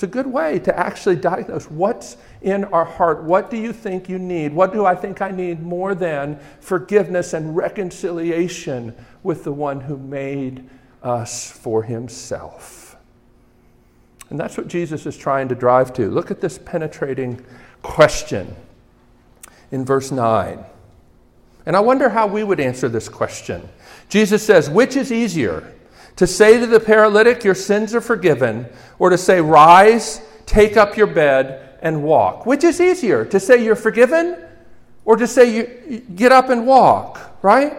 It's 0.00 0.04
a 0.04 0.06
good 0.06 0.28
way 0.28 0.58
to 0.60 0.78
actually 0.78 1.16
diagnose 1.16 1.70
what's 1.70 2.16
in 2.40 2.64
our 2.64 2.86
heart. 2.86 3.22
What 3.22 3.50
do 3.50 3.58
you 3.58 3.70
think 3.70 4.08
you 4.08 4.18
need? 4.18 4.50
What 4.50 4.72
do 4.72 4.86
I 4.86 4.94
think 4.94 5.20
I 5.20 5.30
need 5.30 5.62
more 5.62 5.94
than 5.94 6.40
forgiveness 6.58 7.34
and 7.34 7.54
reconciliation 7.54 8.94
with 9.22 9.44
the 9.44 9.52
one 9.52 9.78
who 9.78 9.98
made 9.98 10.66
us 11.02 11.50
for 11.50 11.82
himself? 11.82 12.96
And 14.30 14.40
that's 14.40 14.56
what 14.56 14.68
Jesus 14.68 15.04
is 15.04 15.18
trying 15.18 15.48
to 15.48 15.54
drive 15.54 15.92
to. 15.96 16.08
Look 16.08 16.30
at 16.30 16.40
this 16.40 16.56
penetrating 16.56 17.44
question 17.82 18.56
in 19.70 19.84
verse 19.84 20.10
9. 20.10 20.64
And 21.66 21.76
I 21.76 21.80
wonder 21.80 22.08
how 22.08 22.26
we 22.26 22.42
would 22.42 22.58
answer 22.58 22.88
this 22.88 23.10
question. 23.10 23.68
Jesus 24.08 24.42
says, 24.42 24.70
Which 24.70 24.96
is 24.96 25.12
easier, 25.12 25.74
to 26.16 26.26
say 26.26 26.58
to 26.58 26.66
the 26.66 26.80
paralytic, 26.80 27.44
Your 27.44 27.54
sins 27.54 27.94
are 27.94 28.00
forgiven, 28.00 28.66
or 28.98 29.10
to 29.10 29.18
say, 29.18 29.40
Rise, 29.40 30.20
take 30.46 30.76
up 30.76 30.96
your 30.96 31.06
bed, 31.06 31.78
and 31.82 32.02
walk? 32.02 32.46
Which 32.46 32.64
is 32.64 32.80
easier, 32.80 33.24
to 33.24 33.40
say 33.40 33.62
you're 33.64 33.76
forgiven, 33.76 34.36
or 35.04 35.16
to 35.16 35.26
say 35.26 35.54
you 35.54 36.00
get 36.14 36.32
up 36.32 36.50
and 36.50 36.66
walk, 36.66 37.18
right? 37.42 37.76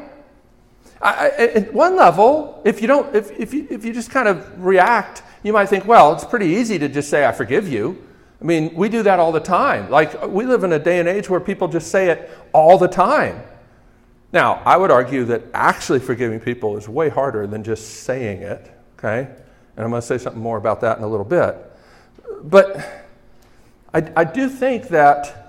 I, 1.01 1.29
at 1.29 1.73
one 1.73 1.95
level, 1.95 2.61
if 2.63 2.81
you 2.81 2.87
don't, 2.87 3.15
if, 3.15 3.31
if, 3.39 3.53
you, 3.53 3.67
if 3.71 3.83
you 3.83 3.91
just 3.91 4.11
kind 4.11 4.27
of 4.27 4.63
react 4.63 5.23
you 5.43 5.53
might 5.53 5.67
think, 5.67 5.85
well, 5.85 6.13
it's 6.13 6.23
pretty 6.23 6.47
easy 6.47 6.77
to 6.79 6.87
just 6.87 7.09
say, 7.09 7.25
I 7.25 7.31
forgive 7.31 7.67
you. 7.67 8.01
I 8.39 8.43
mean, 8.43 8.73
we 8.75 8.89
do 8.89 9.03
that 9.03 9.19
all 9.19 9.31
the 9.31 9.39
time. 9.39 9.89
Like, 9.89 10.27
we 10.27 10.45
live 10.45 10.63
in 10.63 10.73
a 10.73 10.79
day 10.79 10.99
and 10.99 11.07
age 11.07 11.29
where 11.29 11.39
people 11.39 11.67
just 11.67 11.89
say 11.89 12.09
it 12.09 12.29
all 12.53 12.77
the 12.77 12.87
time. 12.87 13.41
Now, 14.33 14.61
I 14.65 14.77
would 14.77 14.91
argue 14.91 15.25
that 15.25 15.43
actually 15.53 15.99
forgiving 15.99 16.39
people 16.39 16.77
is 16.77 16.87
way 16.87 17.09
harder 17.09 17.47
than 17.47 17.63
just 17.63 18.03
saying 18.03 18.41
it, 18.41 18.71
okay? 18.97 19.29
And 19.75 19.83
I'm 19.83 19.89
going 19.89 20.01
to 20.01 20.07
say 20.07 20.17
something 20.17 20.41
more 20.41 20.57
about 20.57 20.81
that 20.81 20.97
in 20.97 21.03
a 21.03 21.07
little 21.07 21.25
bit. 21.25 21.57
But 22.43 22.77
I, 23.93 24.11
I 24.15 24.23
do 24.23 24.47
think 24.47 24.87
that 24.89 25.41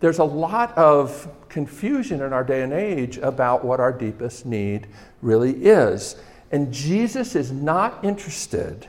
there's 0.00 0.18
a 0.18 0.24
lot 0.24 0.76
of 0.76 1.28
confusion 1.48 2.22
in 2.22 2.32
our 2.32 2.44
day 2.44 2.62
and 2.62 2.72
age 2.72 3.18
about 3.18 3.64
what 3.64 3.80
our 3.80 3.92
deepest 3.92 4.46
need 4.46 4.86
really 5.22 5.52
is. 5.52 6.16
And 6.50 6.72
Jesus 6.72 7.34
is 7.34 7.52
not 7.52 8.04
interested 8.04 8.88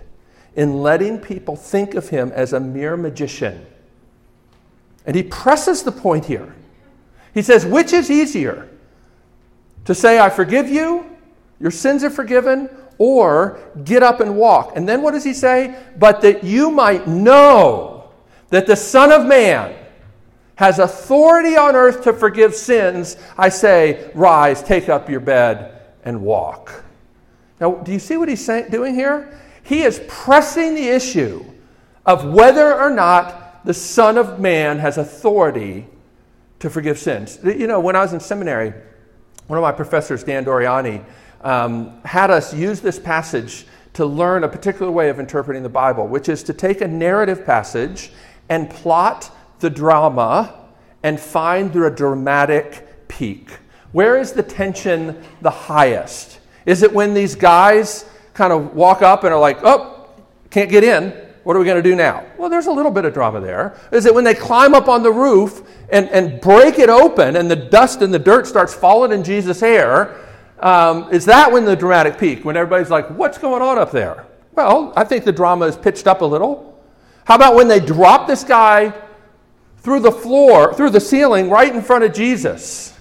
in 0.55 0.81
letting 0.81 1.19
people 1.19 1.55
think 1.55 1.95
of 1.95 2.09
him 2.09 2.31
as 2.33 2.53
a 2.53 2.59
mere 2.59 2.97
magician. 2.97 3.65
And 5.05 5.15
he 5.15 5.23
presses 5.23 5.83
the 5.83 5.91
point 5.91 6.25
here. 6.25 6.53
He 7.33 7.41
says, 7.41 7.65
Which 7.65 7.93
is 7.93 8.11
easier? 8.11 8.69
To 9.85 9.95
say, 9.95 10.19
I 10.19 10.29
forgive 10.29 10.69
you, 10.69 11.05
your 11.59 11.71
sins 11.71 12.03
are 12.03 12.09
forgiven, 12.09 12.69
or 12.97 13.59
get 13.83 14.03
up 14.03 14.19
and 14.19 14.37
walk. 14.37 14.73
And 14.75 14.87
then 14.87 15.01
what 15.01 15.11
does 15.11 15.23
he 15.23 15.33
say? 15.33 15.75
But 15.97 16.21
that 16.21 16.43
you 16.43 16.69
might 16.69 17.07
know 17.07 18.11
that 18.49 18.67
the 18.67 18.75
Son 18.75 19.11
of 19.11 19.25
Man 19.25 19.75
has 20.55 20.77
authority 20.77 21.55
on 21.57 21.75
earth 21.75 22.03
to 22.03 22.13
forgive 22.13 22.53
sins, 22.53 23.17
I 23.37 23.49
say, 23.49 24.11
rise, 24.13 24.61
take 24.61 24.89
up 24.89 25.09
your 25.09 25.19
bed, 25.19 25.81
and 26.03 26.21
walk. 26.21 26.83
Now, 27.59 27.75
do 27.75 27.91
you 27.91 27.99
see 27.99 28.17
what 28.17 28.29
he's 28.29 28.45
saying, 28.45 28.69
doing 28.69 28.93
here? 28.93 29.39
He 29.63 29.81
is 29.81 30.01
pressing 30.07 30.75
the 30.75 30.87
issue 30.87 31.43
of 32.05 32.25
whether 32.25 32.75
or 32.79 32.91
not 32.91 33.65
the 33.65 33.73
Son 33.73 34.17
of 34.17 34.39
Man 34.39 34.79
has 34.79 34.97
authority 34.97 35.87
to 36.59 36.69
forgive 36.69 36.99
sins. 36.99 37.39
You 37.43 37.65
know, 37.67 37.79
when 37.79 37.95
I 37.95 38.01
was 38.01 38.13
in 38.13 38.19
seminary, 38.19 38.73
one 39.47 39.57
of 39.57 39.63
my 39.63 39.71
professors, 39.71 40.23
Dan 40.23 40.45
Doriani, 40.45 41.03
um, 41.41 42.01
had 42.03 42.31
us 42.31 42.53
use 42.53 42.81
this 42.81 42.99
passage 42.99 43.65
to 43.93 44.05
learn 44.05 44.43
a 44.43 44.47
particular 44.47 44.91
way 44.91 45.09
of 45.09 45.19
interpreting 45.19 45.63
the 45.63 45.69
Bible, 45.69 46.07
which 46.07 46.29
is 46.29 46.43
to 46.43 46.53
take 46.53 46.81
a 46.81 46.87
narrative 46.87 47.45
passage 47.45 48.11
and 48.49 48.69
plot 48.69 49.35
the 49.59 49.69
drama 49.69 50.69
and 51.03 51.19
find 51.19 51.73
the 51.73 51.89
dramatic 51.89 53.07
peak. 53.07 53.49
Where 53.91 54.17
is 54.17 54.31
the 54.31 54.43
tension 54.43 55.21
the 55.41 55.49
highest? 55.49 56.39
Is 56.65 56.83
it 56.83 56.93
when 56.93 57.13
these 57.13 57.35
guys 57.35 58.05
kind 58.33 58.53
of 58.53 58.73
walk 58.75 59.01
up 59.01 59.23
and 59.23 59.33
are 59.33 59.39
like, 59.39 59.59
oh, 59.63 60.09
can't 60.49 60.69
get 60.69 60.83
in. 60.83 61.13
What 61.43 61.55
are 61.55 61.59
we 61.59 61.65
going 61.65 61.81
to 61.81 61.89
do 61.89 61.95
now? 61.95 62.25
Well, 62.37 62.49
there's 62.49 62.67
a 62.67 62.71
little 62.71 62.91
bit 62.91 63.05
of 63.05 63.13
drama 63.13 63.39
there. 63.39 63.75
Is 63.91 64.05
it 64.05 64.13
when 64.13 64.23
they 64.23 64.35
climb 64.35 64.75
up 64.75 64.87
on 64.87 65.01
the 65.01 65.11
roof 65.11 65.67
and, 65.89 66.07
and 66.09 66.39
break 66.39 66.77
it 66.77 66.89
open 66.89 67.35
and 67.35 67.49
the 67.49 67.55
dust 67.55 68.01
and 68.01 68.13
the 68.13 68.19
dirt 68.19 68.45
starts 68.45 68.73
falling 68.73 69.11
in 69.11 69.23
Jesus' 69.23 69.59
hair? 69.59 70.19
Um, 70.59 71.11
is 71.11 71.25
that 71.25 71.51
when 71.51 71.65
the 71.65 71.75
dramatic 71.75 72.19
peak, 72.19 72.45
when 72.45 72.55
everybody's 72.55 72.91
like, 72.91 73.09
what's 73.09 73.39
going 73.39 73.63
on 73.63 73.79
up 73.79 73.91
there? 73.91 74.27
Well, 74.53 74.93
I 74.95 75.03
think 75.03 75.23
the 75.23 75.31
drama 75.31 75.65
is 75.65 75.75
pitched 75.75 76.05
up 76.05 76.21
a 76.21 76.25
little. 76.25 76.79
How 77.25 77.35
about 77.35 77.55
when 77.55 77.67
they 77.67 77.79
drop 77.79 78.27
this 78.27 78.43
guy 78.43 78.93
through 79.79 80.01
the 80.01 80.11
floor, 80.11 80.73
through 80.73 80.91
the 80.91 80.99
ceiling, 80.99 81.49
right 81.49 81.73
in 81.73 81.81
front 81.81 82.03
of 82.03 82.13
Jesus? 82.13 82.95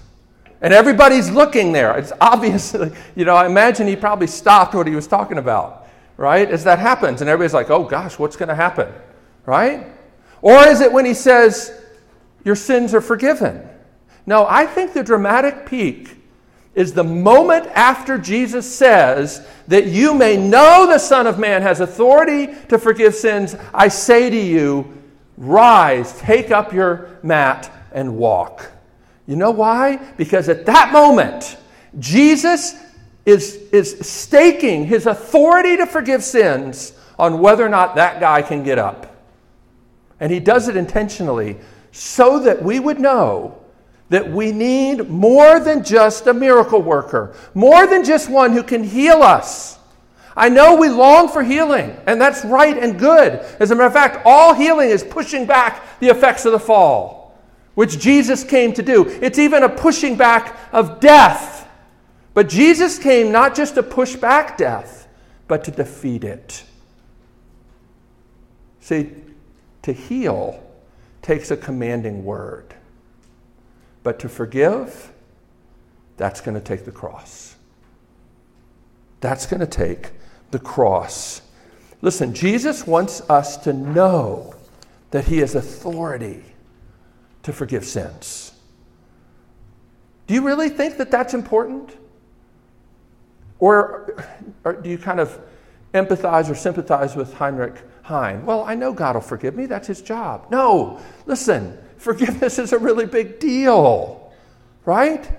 And 0.63 0.75
everybody's 0.75 1.31
looking 1.31 1.73
there. 1.73 1.97
It's 1.99 2.13
obviously, 2.21 2.93
you 3.17 3.25
know, 3.25 3.35
I 3.35 3.47
imagine 3.47 3.87
he 3.87 3.97
probably 3.97 4.27
stopped 4.27 4.75
what 4.75 4.87
he 4.87 4.95
was 4.95 5.07
talking 5.07 5.39
about, 5.39 5.80
right? 6.21 6.51
As 6.51 6.65
that 6.65 6.79
happens. 6.79 7.23
And 7.23 7.31
everybody's 7.31 7.55
like, 7.55 7.71
oh 7.71 7.85
gosh, 7.85 8.19
what's 8.19 8.37
going 8.37 8.51
to 8.51 8.55
happen, 8.55 8.93
right? 9.47 9.87
Or 10.43 10.69
is 10.69 10.83
it 10.83 10.93
when 10.93 11.07
he 11.07 11.15
says, 11.15 11.73
your 12.45 12.57
sins 12.57 12.93
are 12.93 13.01
forgiven? 13.01 13.67
No, 14.27 14.47
I 14.47 14.67
think 14.67 14.93
the 14.93 15.03
dramatic 15.03 15.65
peak 15.65 16.19
is 16.75 16.93
the 16.93 17.03
moment 17.05 17.69
after 17.69 18.19
Jesus 18.19 18.71
says 18.71 19.49
that 19.69 19.87
you 19.87 20.13
may 20.13 20.37
know 20.37 20.87
the 20.87 20.99
Son 20.99 21.27
of 21.27 21.39
Man 21.39 21.63
has 21.63 21.81
authority 21.81 22.49
to 22.69 22.79
forgive 22.79 23.15
sins. 23.15 23.57
I 23.73 23.89
say 23.89 24.29
to 24.29 24.37
you, 24.37 25.03
rise, 25.39 26.19
take 26.19 26.51
up 26.51 26.75
your 26.75 27.19
mat, 27.23 27.73
and 27.93 28.19
walk. 28.19 28.71
You 29.27 29.37
know 29.37 29.53
why? 29.53 29.97
Because 30.19 30.51
at 30.51 30.67
that 30.67 30.93
moment, 30.93 31.57
Jesus 31.99 32.75
is, 33.31 33.57
is 33.73 33.99
staking 34.01 34.87
his 34.87 35.07
authority 35.07 35.77
to 35.77 35.87
forgive 35.87 36.23
sins 36.23 36.93
on 37.19 37.41
whether 37.41 37.65
or 37.65 37.69
not 37.69 37.95
that 37.97 38.21
guy 38.21 38.43
can 38.43 38.63
get 38.63 38.79
up. 38.79 39.17
And 40.19 40.33
he 40.33 40.41
does 40.41 40.69
it 40.69 40.77
intentionally 40.77 41.59
so 41.93 42.41
that 42.41 42.63
we 42.63 42.79
would 42.79 43.01
know 43.01 43.59
that 44.09 44.31
we 44.31 44.53
need 44.53 45.09
more 45.09 45.61
than 45.61 45.85
just 45.85 46.27
a 46.27 46.35
miracle 46.35 46.83
worker, 46.83 47.35
more 47.55 47.87
than 47.87 48.05
just 48.05 48.29
one 48.29 48.53
who 48.53 48.63
can 48.63 48.83
heal 48.83 49.23
us. 49.23 49.79
I 50.37 50.49
know 50.49 50.77
we 50.77 50.89
long 50.89 51.29
for 51.29 51.43
healing, 51.43 51.97
and 52.07 52.21
that's 52.21 52.45
right 52.45 52.77
and 52.77 52.99
good. 52.99 53.35
As 53.61 53.71
a 53.71 53.75
matter 53.75 53.87
of 53.87 53.93
fact, 53.93 54.23
all 54.25 54.55
healing 54.55 54.91
is 54.91 55.05
pushing 55.05 55.47
back 55.47 56.01
the 56.01 56.09
effects 56.09 56.45
of 56.45 56.53
the 56.53 56.59
fall 56.59 57.21
which 57.75 57.99
Jesus 57.99 58.45
came 58.45 58.73
to 58.75 58.83
do. 58.83 59.07
It's 59.23 59.39
even 59.39 59.63
a 59.63 59.69
pushing 59.69 60.17
back 60.17 60.59
of 60.73 61.01
death. 61.01 61.67
But 62.33 62.49
Jesus 62.49 62.99
came 62.99 63.33
not 63.33 63.55
just 63.55 63.75
to 63.75 63.83
push 63.83 64.17
back 64.17 64.57
death, 64.57 65.09
but 65.49 65.65
to 65.65 65.71
defeat 65.71 66.25
it. 66.25 66.63
See, 68.81 69.11
To 69.83 69.93
heal 69.93 70.63
takes 71.23 71.51
a 71.51 71.57
commanding 71.57 72.25
word. 72.25 72.75
But 74.03 74.19
to 74.21 74.29
forgive, 74.29 75.13
that's 76.17 76.41
going 76.41 76.55
to 76.55 76.61
take 76.61 76.85
the 76.85 76.93
cross. 76.93 77.57
That's 79.21 79.47
going 79.47 79.61
to 79.61 79.67
take 79.67 80.11
the 80.51 80.59
cross. 80.59 81.43
Listen, 82.03 82.35
Jesus 82.35 82.87
wants 82.87 83.21
us 83.29 83.57
to 83.59 83.73
know 83.73 84.55
that 85.11 85.25
He 85.25 85.39
has 85.39 85.55
authority 85.55 86.45
to 87.43 87.53
forgive 87.53 87.85
sins. 87.85 88.53
Do 90.27 90.35
you 90.35 90.43
really 90.43 90.69
think 90.69 90.97
that 90.99 91.11
that's 91.11 91.35
important? 91.35 91.91
Or, 93.61 94.27
or 94.65 94.73
do 94.73 94.91
you 94.91 94.99
kind 94.99 95.21
of 95.21 95.39
empathize 95.95 96.51
or 96.51 96.55
sympathize 96.55 97.15
with 97.15 97.35
Heinrich 97.35 97.77
Heine? 98.03 98.45
Well, 98.45 98.65
I 98.65 98.75
know 98.75 98.93
God 98.93 99.15
will 99.15 99.21
forgive 99.23 99.55
me, 99.55 99.67
that's 99.67 99.87
His 99.87 100.03
job. 100.03 100.47
No, 100.51 101.01
listen, 101.27 101.79
forgiveness 101.99 102.59
is 102.59 102.73
a 102.73 102.79
really 102.79 103.07
big 103.07 103.39
deal, 103.39 104.33
right? 104.85 105.31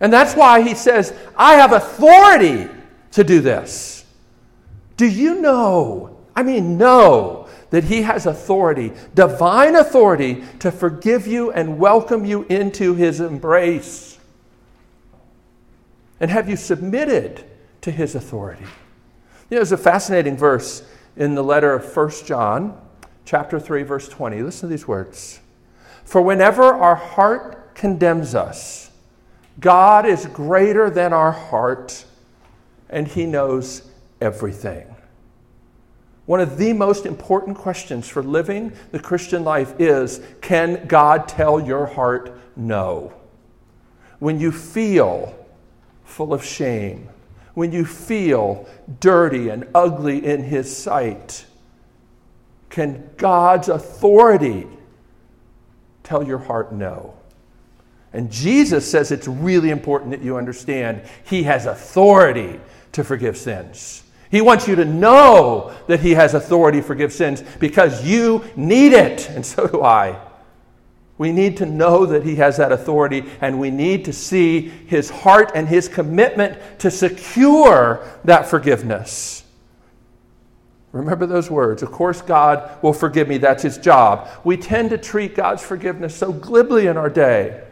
And 0.00 0.12
that's 0.12 0.34
why 0.34 0.62
He 0.62 0.74
says, 0.74 1.14
I 1.36 1.54
have 1.54 1.72
authority 1.72 2.68
to 3.12 3.24
do 3.24 3.40
this. 3.40 4.04
Do 4.96 5.06
you 5.06 5.40
know? 5.40 6.18
I 6.34 6.42
mean, 6.42 6.76
know 6.76 7.48
that 7.70 7.84
He 7.84 8.02
has 8.02 8.26
authority, 8.26 8.92
divine 9.14 9.76
authority, 9.76 10.44
to 10.58 10.72
forgive 10.72 11.26
you 11.26 11.52
and 11.52 11.78
welcome 11.78 12.24
you 12.24 12.42
into 12.44 12.94
His 12.94 13.20
embrace. 13.20 14.18
And 16.18 16.30
have 16.30 16.48
you 16.48 16.56
submitted 16.56 17.44
to 17.82 17.90
His 17.90 18.14
authority? 18.14 18.64
You 18.64 19.56
know, 19.56 19.58
there's 19.58 19.72
a 19.72 19.76
fascinating 19.76 20.36
verse 20.36 20.82
in 21.16 21.34
the 21.34 21.44
letter 21.44 21.74
of 21.74 21.96
1 21.96 22.10
John, 22.24 22.80
chapter 23.24 23.60
3, 23.60 23.82
verse 23.82 24.08
20. 24.08 24.42
Listen 24.42 24.68
to 24.68 24.74
these 24.74 24.88
words. 24.88 25.40
For 26.04 26.22
whenever 26.22 26.64
our 26.64 26.94
heart 26.94 27.74
condemns 27.74 28.34
us, 28.34 28.90
God 29.60 30.06
is 30.06 30.26
greater 30.26 30.90
than 30.90 31.12
our 31.12 31.32
heart, 31.32 32.04
and 32.88 33.06
He 33.06 33.26
knows 33.26 33.82
everything. 34.20 34.86
One 36.26 36.40
of 36.40 36.56
the 36.56 36.72
most 36.72 37.04
important 37.04 37.56
questions 37.56 38.08
for 38.08 38.22
living 38.22 38.72
the 38.92 39.00
Christian 39.00 39.44
life 39.44 39.74
is 39.78 40.20
can 40.40 40.86
God 40.86 41.28
tell 41.28 41.60
your 41.60 41.86
heart 41.86 42.38
no? 42.56 43.12
When 44.18 44.38
you 44.38 44.52
feel 44.52 45.36
full 46.04 46.32
of 46.32 46.44
shame, 46.44 47.08
when 47.54 47.72
you 47.72 47.84
feel 47.84 48.68
dirty 49.00 49.48
and 49.48 49.66
ugly 49.74 50.24
in 50.24 50.42
His 50.42 50.74
sight, 50.74 51.46
can 52.70 53.10
God's 53.16 53.68
authority 53.68 54.66
tell 56.02 56.22
your 56.22 56.38
heart 56.38 56.72
no? 56.72 57.14
And 58.12 58.30
Jesus 58.30 58.90
says 58.90 59.10
it's 59.10 59.28
really 59.28 59.70
important 59.70 60.10
that 60.10 60.22
you 60.22 60.36
understand 60.36 61.02
He 61.24 61.44
has 61.44 61.66
authority 61.66 62.60
to 62.92 63.04
forgive 63.04 63.36
sins. 63.36 64.02
He 64.30 64.40
wants 64.40 64.66
you 64.66 64.74
to 64.76 64.84
know 64.84 65.74
that 65.88 66.00
He 66.00 66.12
has 66.12 66.32
authority 66.34 66.80
to 66.80 66.86
forgive 66.86 67.12
sins 67.12 67.42
because 67.60 68.06
you 68.06 68.44
need 68.56 68.92
it, 68.92 69.28
and 69.30 69.44
so 69.44 69.66
do 69.66 69.82
I. 69.82 70.18
We 71.22 71.30
need 71.30 71.58
to 71.58 71.66
know 71.66 72.04
that 72.04 72.24
He 72.24 72.34
has 72.34 72.56
that 72.56 72.72
authority, 72.72 73.24
and 73.40 73.60
we 73.60 73.70
need 73.70 74.06
to 74.06 74.12
see 74.12 74.62
His 74.62 75.08
heart 75.08 75.52
and 75.54 75.68
His 75.68 75.86
commitment 75.86 76.58
to 76.80 76.90
secure 76.90 78.04
that 78.24 78.46
forgiveness. 78.46 79.44
Remember 80.90 81.24
those 81.26 81.48
words. 81.48 81.80
Of 81.84 81.92
course, 81.92 82.20
God 82.20 82.82
will 82.82 82.92
forgive 82.92 83.28
me. 83.28 83.38
That's 83.38 83.62
His 83.62 83.78
job. 83.78 84.30
We 84.42 84.56
tend 84.56 84.90
to 84.90 84.98
treat 84.98 85.36
God's 85.36 85.62
forgiveness 85.62 86.16
so 86.16 86.32
glibly 86.32 86.88
in 86.88 86.96
our 86.96 87.08
day. 87.08 87.62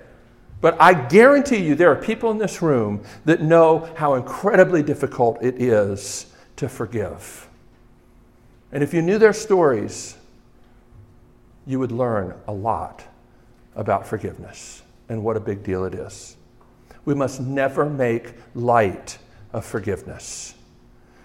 But 0.60 0.80
I 0.80 0.94
guarantee 0.94 1.64
you, 1.64 1.74
there 1.74 1.90
are 1.90 2.00
people 2.00 2.30
in 2.30 2.38
this 2.38 2.62
room 2.62 3.02
that 3.24 3.42
know 3.42 3.92
how 3.96 4.14
incredibly 4.14 4.84
difficult 4.84 5.42
it 5.42 5.60
is 5.60 6.32
to 6.54 6.68
forgive. 6.68 7.48
And 8.70 8.84
if 8.84 8.94
you 8.94 9.02
knew 9.02 9.18
their 9.18 9.32
stories, 9.32 10.16
you 11.66 11.80
would 11.80 11.90
learn 11.90 12.34
a 12.46 12.52
lot 12.52 13.08
about 13.80 14.06
forgiveness 14.06 14.82
and 15.08 15.24
what 15.24 15.38
a 15.38 15.40
big 15.40 15.64
deal 15.64 15.86
it 15.86 15.94
is. 15.94 16.36
We 17.06 17.14
must 17.14 17.40
never 17.40 17.86
make 17.86 18.34
light 18.54 19.16
of 19.54 19.64
forgiveness 19.64 20.54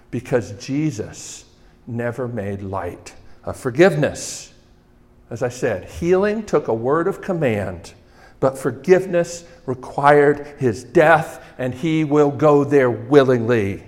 because 0.10 0.54
Jesus 0.54 1.44
never 1.86 2.30
made 2.30 2.62
light 2.62 3.14
of 3.44 3.58
forgiveness. 3.58 4.54
As 5.30 5.44
I 5.44 5.50
said, 5.50 5.90
healing 5.90 6.46
took 6.46 6.70
a 6.70 6.74
word 6.74 7.10
of 7.10 7.22
command, 7.22 7.94
but 8.40 8.58
forgiveness 8.58 9.44
required 9.66 10.56
his 10.58 10.86
death, 10.86 11.44
and 11.58 11.74
he 11.74 12.06
will 12.06 12.32
go 12.32 12.64
there 12.64 12.90
willingly. 12.90 13.84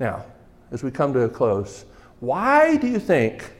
Now, 0.00 0.24
as 0.72 0.82
we 0.82 0.90
come 0.90 1.12
to 1.12 1.20
a 1.20 1.28
close, 1.28 1.84
why 2.18 2.76
do 2.76 2.88
you 2.88 2.98
think 2.98 3.52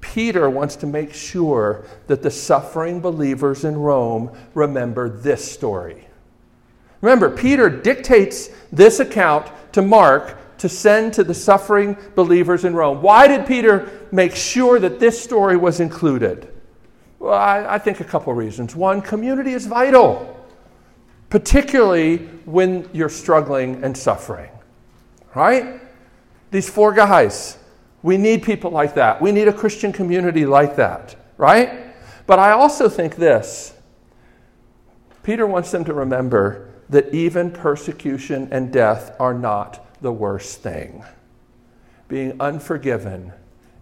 Peter 0.00 0.48
wants 0.48 0.76
to 0.76 0.86
make 0.86 1.12
sure 1.12 1.84
that 2.06 2.22
the 2.22 2.30
suffering 2.30 3.00
believers 3.00 3.64
in 3.64 3.76
Rome 3.76 4.30
remember 4.54 5.08
this 5.08 5.50
story? 5.50 6.06
Remember, 7.00 7.30
Peter 7.30 7.68
dictates 7.68 8.50
this 8.72 9.00
account 9.00 9.50
to 9.72 9.82
Mark 9.82 10.36
to 10.58 10.68
send 10.68 11.12
to 11.14 11.22
the 11.24 11.34
suffering 11.34 11.96
believers 12.14 12.64
in 12.64 12.74
Rome. 12.74 13.00
Why 13.02 13.28
did 13.28 13.46
Peter 13.46 14.06
make 14.10 14.34
sure 14.34 14.80
that 14.80 14.98
this 14.98 15.22
story 15.22 15.56
was 15.56 15.78
included? 15.78 16.52
Well, 17.18 17.34
I, 17.34 17.74
I 17.74 17.78
think 17.78 18.00
a 18.00 18.04
couple 18.04 18.32
reasons. 18.32 18.74
One, 18.74 19.00
community 19.00 19.52
is 19.52 19.66
vital, 19.66 20.44
particularly 21.30 22.18
when 22.44 22.88
you're 22.92 23.08
struggling 23.08 23.84
and 23.84 23.96
suffering 23.96 24.50
right? 25.38 25.80
These 26.50 26.68
four 26.68 26.92
guys. 26.92 27.58
We 28.02 28.16
need 28.16 28.42
people 28.42 28.70
like 28.70 28.94
that. 28.94 29.20
We 29.20 29.32
need 29.32 29.48
a 29.48 29.52
Christian 29.52 29.92
community 29.92 30.46
like 30.46 30.76
that, 30.76 31.16
right? 31.36 31.86
But 32.26 32.38
I 32.38 32.52
also 32.52 32.88
think 32.88 33.16
this 33.16 33.74
Peter 35.22 35.46
wants 35.46 35.70
them 35.70 35.84
to 35.84 35.92
remember 35.92 36.70
that 36.88 37.12
even 37.12 37.50
persecution 37.50 38.48
and 38.50 38.72
death 38.72 39.14
are 39.20 39.34
not 39.34 39.84
the 40.00 40.12
worst 40.12 40.62
thing. 40.62 41.04
Being 42.06 42.40
unforgiven 42.40 43.32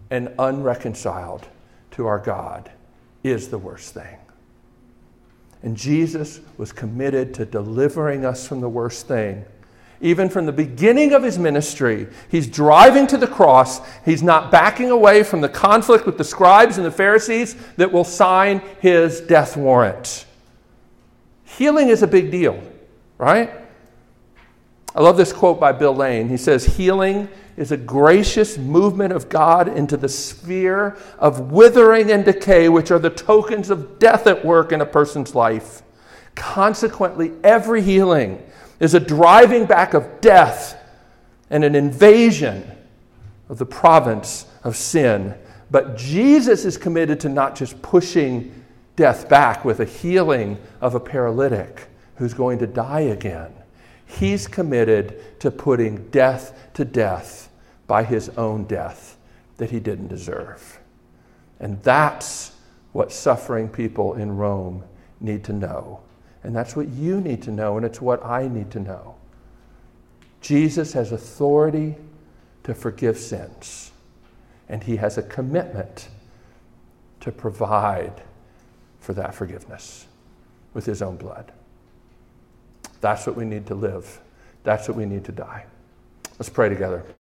and 0.09 0.33
unreconciled 0.39 1.47
to 1.91 2.05
our 2.07 2.19
God 2.19 2.71
is 3.23 3.49
the 3.49 3.57
worst 3.57 3.93
thing. 3.93 4.17
And 5.63 5.75
Jesus 5.75 6.41
was 6.57 6.71
committed 6.71 7.33
to 7.35 7.45
delivering 7.45 8.25
us 8.25 8.47
from 8.47 8.61
the 8.61 8.69
worst 8.69 9.07
thing 9.07 9.45
even 9.99 10.29
from 10.29 10.45
the 10.45 10.51
beginning 10.51 11.13
of 11.13 11.23
his 11.23 11.39
ministry, 11.39 12.07
he's 12.29 12.47
driving 12.47 13.07
to 13.07 13.17
the 13.17 13.27
cross. 13.27 13.81
He's 14.05 14.21
not 14.21 14.51
backing 14.51 14.91
away 14.91 15.23
from 15.23 15.41
the 15.41 15.49
conflict 15.49 16.05
with 16.05 16.17
the 16.17 16.23
scribes 16.23 16.77
and 16.77 16.85
the 16.85 16.91
Pharisees 16.91 17.55
that 17.77 17.91
will 17.91 18.03
sign 18.03 18.61
his 18.79 19.21
death 19.21 19.57
warrant. 19.57 20.25
Healing 21.43 21.89
is 21.89 22.03
a 22.03 22.07
big 22.07 22.29
deal, 22.29 22.61
right? 23.17 23.51
I 24.95 25.01
love 25.01 25.17
this 25.17 25.33
quote 25.33 25.59
by 25.59 25.71
Bill 25.71 25.95
Lane. 25.95 26.29
He 26.29 26.37
says, 26.37 26.65
Healing 26.65 27.29
is 27.55 27.71
a 27.71 27.77
gracious 27.77 28.57
movement 28.57 29.13
of 29.13 29.29
God 29.29 29.67
into 29.67 29.97
the 29.97 30.09
sphere 30.09 30.95
of 31.17 31.51
withering 31.51 32.11
and 32.11 32.23
decay, 32.23 32.69
which 32.69 32.91
are 32.91 32.99
the 32.99 33.09
tokens 33.09 33.71
of 33.71 33.97
death 33.97 34.27
at 34.27 34.45
work 34.45 34.71
in 34.71 34.81
a 34.81 34.85
person's 34.85 35.33
life. 35.33 35.81
Consequently, 36.35 37.33
every 37.43 37.81
healing 37.81 38.43
is 38.79 38.93
a 38.93 38.99
driving 38.99 39.65
back 39.65 39.93
of 39.93 40.21
death 40.21 40.75
and 41.49 41.63
an 41.63 41.75
invasion 41.75 42.69
of 43.49 43.57
the 43.57 43.65
province 43.65 44.45
of 44.63 44.75
sin. 44.75 45.33
But 45.71 45.97
Jesus 45.97 46.65
is 46.65 46.77
committed 46.77 47.19
to 47.21 47.29
not 47.29 47.55
just 47.55 47.81
pushing 47.81 48.63
death 48.95 49.29
back 49.29 49.65
with 49.65 49.79
a 49.79 49.85
healing 49.85 50.57
of 50.81 50.95
a 50.95 50.99
paralytic 50.99 51.87
who's 52.15 52.33
going 52.33 52.59
to 52.59 52.67
die 52.67 53.01
again. 53.01 53.53
He's 54.05 54.47
committed 54.47 55.39
to 55.39 55.51
putting 55.51 56.09
death 56.09 56.57
to 56.73 56.85
death 56.85 57.49
by 57.87 58.03
his 58.03 58.29
own 58.29 58.65
death 58.65 59.17
that 59.57 59.71
he 59.71 59.79
didn't 59.79 60.07
deserve. 60.07 60.79
And 61.59 61.81
that's 61.83 62.53
what 62.93 63.11
suffering 63.11 63.67
people 63.67 64.13
in 64.15 64.35
Rome 64.35 64.83
need 65.19 65.43
to 65.45 65.53
know. 65.53 66.01
And 66.43 66.55
that's 66.55 66.75
what 66.75 66.87
you 66.89 67.19
need 67.19 67.41
to 67.43 67.51
know, 67.51 67.77
and 67.77 67.85
it's 67.85 67.99
what 67.99 68.23
I 68.25 68.47
need 68.47 68.71
to 68.71 68.79
know. 68.79 69.15
Jesus 70.41 70.93
has 70.93 71.11
authority 71.11 71.95
to 72.63 72.73
forgive 72.73 73.17
sins, 73.17 73.91
and 74.69 74.83
he 74.83 74.97
has 74.97 75.17
a 75.17 75.23
commitment 75.23 76.09
to 77.21 77.31
provide 77.31 78.21
for 78.99 79.13
that 79.13 79.33
forgiveness 79.33 80.05
with 80.73 80.85
his 80.85 81.01
own 81.01 81.17
blood. 81.17 81.51
That's 83.01 83.25
what 83.25 83.35
we 83.35 83.45
need 83.45 83.65
to 83.67 83.75
live. 83.75 84.19
That's 84.63 84.87
what 84.87 84.97
we 84.97 85.05
need 85.05 85.25
to 85.25 85.31
die. 85.31 85.65
Let's 86.37 86.49
pray 86.49 86.69
together. 86.69 87.03